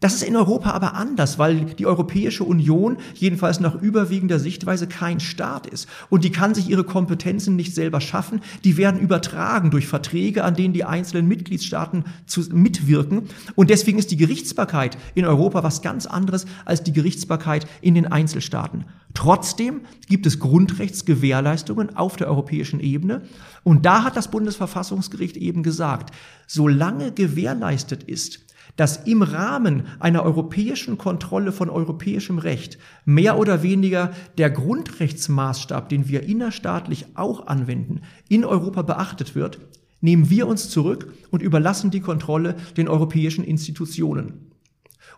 [0.00, 5.20] Das ist in Europa aber anders, weil die Europäische Union jedenfalls nach überwiegender Sichtweise kein
[5.20, 5.88] Staat ist.
[6.10, 8.42] Und die kann sich ihre Kompetenzen nicht selber schaffen.
[8.62, 13.22] Die werden übertragen durch Verträge, an denen die einzelnen Mitgliedstaaten zu, mitwirken.
[13.54, 18.06] Und deswegen ist die Gerichtsbarkeit in Europa was ganz anderes als die Gerichtsbarkeit in den
[18.06, 18.84] Einzelstaaten.
[19.14, 23.22] Trotzdem gibt es Grundrechtsgewährleistungen auf der europäischen Ebene.
[23.64, 26.14] Und da hat das Bundesverfassungsgericht eben gesagt,
[26.46, 28.45] solange gewährleistet ist,
[28.76, 36.08] dass im Rahmen einer europäischen Kontrolle von europäischem Recht mehr oder weniger der Grundrechtsmaßstab, den
[36.08, 39.58] wir innerstaatlich auch anwenden, in Europa beachtet wird,
[40.00, 44.52] nehmen wir uns zurück und überlassen die Kontrolle den europäischen Institutionen.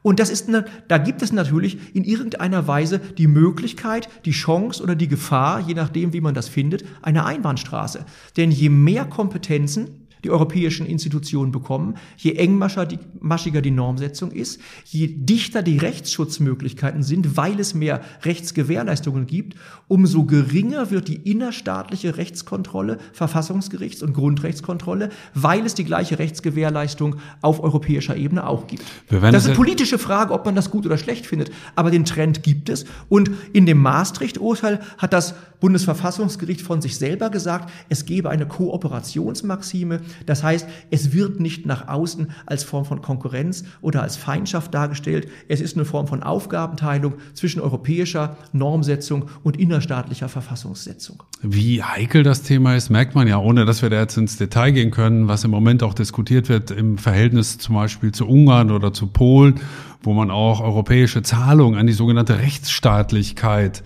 [0.03, 0.49] Und das ist,
[0.87, 5.75] da gibt es natürlich in irgendeiner Weise die Möglichkeit, die Chance oder die Gefahr, je
[5.75, 8.05] nachdem, wie man das findet, einer Einbahnstraße.
[8.37, 15.63] Denn je mehr Kompetenzen die europäischen Institutionen bekommen, je engmaschiger die Normsetzung ist, je dichter
[15.63, 19.57] die Rechtsschutzmöglichkeiten sind, weil es mehr Rechtsgewährleistungen gibt,
[19.87, 27.63] umso geringer wird die innerstaatliche Rechtskontrolle, Verfassungsgerichts- und Grundrechtskontrolle, weil es die gleiche Rechtsgewährleistung auf
[27.63, 28.85] europäischer Ebene auch gibt.
[29.09, 32.43] Das ist eine politische Frage, ob man das gut oder schlecht findet, aber den Trend
[32.43, 32.85] gibt es.
[33.09, 40.01] Und in dem Maastricht-Urteil hat das Bundesverfassungsgericht von sich selber gesagt, es gebe eine Kooperationsmaxime,
[40.27, 45.29] das heißt, es wird nicht nach außen als Form von Konkurrenz oder als Feindschaft dargestellt.
[45.49, 51.23] Es ist eine Form von Aufgabenteilung zwischen europäischer Normsetzung und innerstaatlicher Verfassungssetzung.
[51.43, 54.73] Wie heikel das Thema ist, merkt man ja, ohne dass wir da jetzt ins Detail
[54.73, 58.93] gehen können, was im Moment auch diskutiert wird im Verhältnis zum Beispiel zu Ungarn oder
[58.93, 59.61] zu Polen,
[60.03, 63.83] wo man auch europäische Zahlungen an die sogenannte Rechtsstaatlichkeit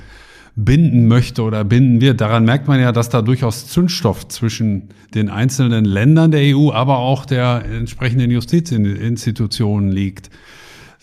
[0.54, 2.20] binden möchte oder binden wird.
[2.20, 6.98] Daran merkt man ja, dass da durchaus Zündstoff zwischen den einzelnen Ländern der EU, aber
[6.98, 10.30] auch der entsprechenden Justizinstitutionen liegt.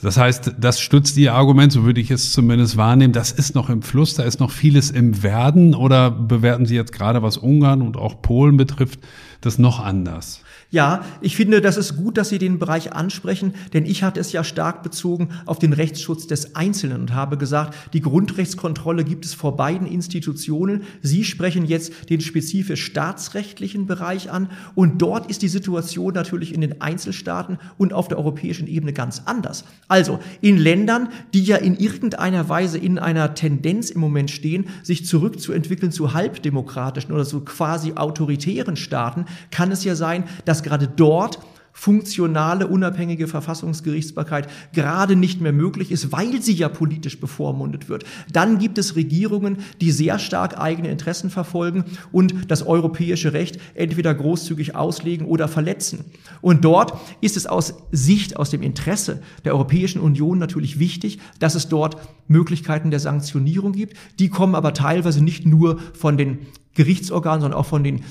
[0.02, 3.12] Das heißt, das stützt Ihr Argument, so würde ich es zumindest wahrnehmen.
[3.12, 6.94] Das ist noch im Fluss, da ist noch vieles im Werden oder bewerten Sie jetzt
[6.94, 9.00] gerade, was Ungarn und auch Polen betrifft,
[9.42, 10.42] das noch anders?
[10.72, 14.32] Ja, ich finde, das ist gut, dass Sie den Bereich ansprechen, denn ich hatte es
[14.32, 19.34] ja stark bezogen auf den Rechtsschutz des Einzelnen und habe gesagt, die Grundrechtskontrolle gibt es
[19.34, 20.84] vor beiden Institutionen.
[21.02, 26.62] Sie sprechen jetzt den spezifisch staatsrechtlichen Bereich an und dort ist die Situation natürlich in
[26.62, 29.64] den Einzelstaaten und auf der europäischen Ebene ganz anders.
[29.88, 35.08] Also in Ländern, die ja in irgendeiner Weise in einer Tendenz im Moment stehen, sich
[35.08, 40.88] zurückzuentwickeln zu halbdemokratischen oder so quasi autoritären Staaten, kann es ja sein, dass dass gerade
[40.88, 41.40] dort
[41.72, 48.04] funktionale, unabhängige Verfassungsgerichtsbarkeit gerade nicht mehr möglich ist, weil sie ja politisch bevormundet wird.
[48.34, 54.14] Dann gibt es Regierungen, die sehr stark eigene Interessen verfolgen und das europäische Recht entweder
[54.14, 56.04] großzügig auslegen oder verletzen.
[56.42, 61.56] Und dort ist es aus Sicht, aus dem Interesse der Europäischen Union natürlich wichtig, dass
[61.56, 61.96] es dort
[62.28, 63.96] Möglichkeiten der Sanktionierung gibt.
[64.20, 66.40] Die kommen aber teilweise nicht nur von den
[66.74, 68.04] Gerichtsorganen, sondern auch von den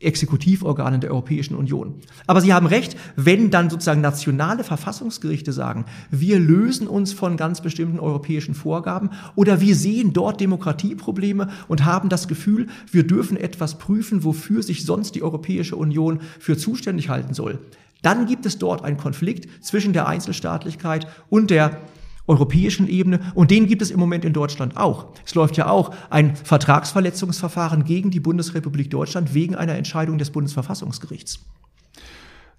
[0.00, 1.94] Exekutivorganen der Europäischen Union.
[2.26, 7.60] Aber Sie haben recht, wenn dann sozusagen nationale Verfassungsgerichte sagen, wir lösen uns von ganz
[7.60, 13.78] bestimmten europäischen Vorgaben oder wir sehen dort Demokratieprobleme und haben das Gefühl, wir dürfen etwas
[13.78, 17.58] prüfen, wofür sich sonst die Europäische Union für zuständig halten soll.
[18.02, 21.80] Dann gibt es dort einen Konflikt zwischen der Einzelstaatlichkeit und der
[22.28, 25.08] europäischen Ebene und den gibt es im Moment in Deutschland auch.
[25.26, 31.40] Es läuft ja auch ein Vertragsverletzungsverfahren gegen die Bundesrepublik Deutschland wegen einer Entscheidung des Bundesverfassungsgerichts.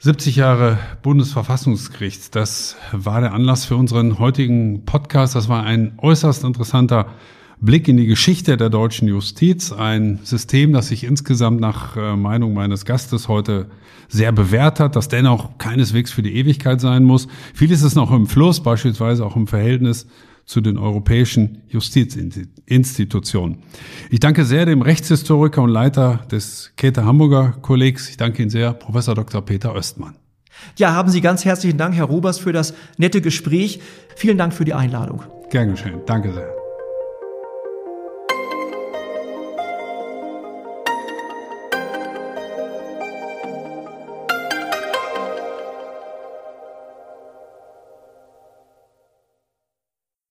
[0.02, 5.36] 70 Jahre Bundesverfassungsgericht, das war der Anlass für unseren heutigen Podcast.
[5.36, 7.08] Das war ein äußerst interessanter
[7.62, 12.54] Blick in die Geschichte der deutschen Justiz, ein System, das sich insgesamt nach äh, Meinung
[12.54, 13.68] meines Gastes heute
[14.08, 17.28] sehr bewährt hat, das dennoch keineswegs für die Ewigkeit sein muss.
[17.54, 20.08] Vieles ist noch im Fluss, beispielsweise auch im Verhältnis
[20.46, 23.60] zu den europäischen Justizinstitutionen.
[24.10, 28.10] Ich danke sehr dem Rechtshistoriker und Leiter des Käthe Hamburger Kollegs.
[28.10, 29.42] Ich danke Ihnen sehr, Professor Dr.
[29.44, 30.16] Peter Östmann.
[30.78, 33.80] Ja, haben Sie ganz herzlichen Dank, Herr Robers, für das nette Gespräch.
[34.16, 35.24] Vielen Dank für die Einladung.
[35.52, 36.02] Gern geschehen.
[36.06, 36.59] Danke sehr.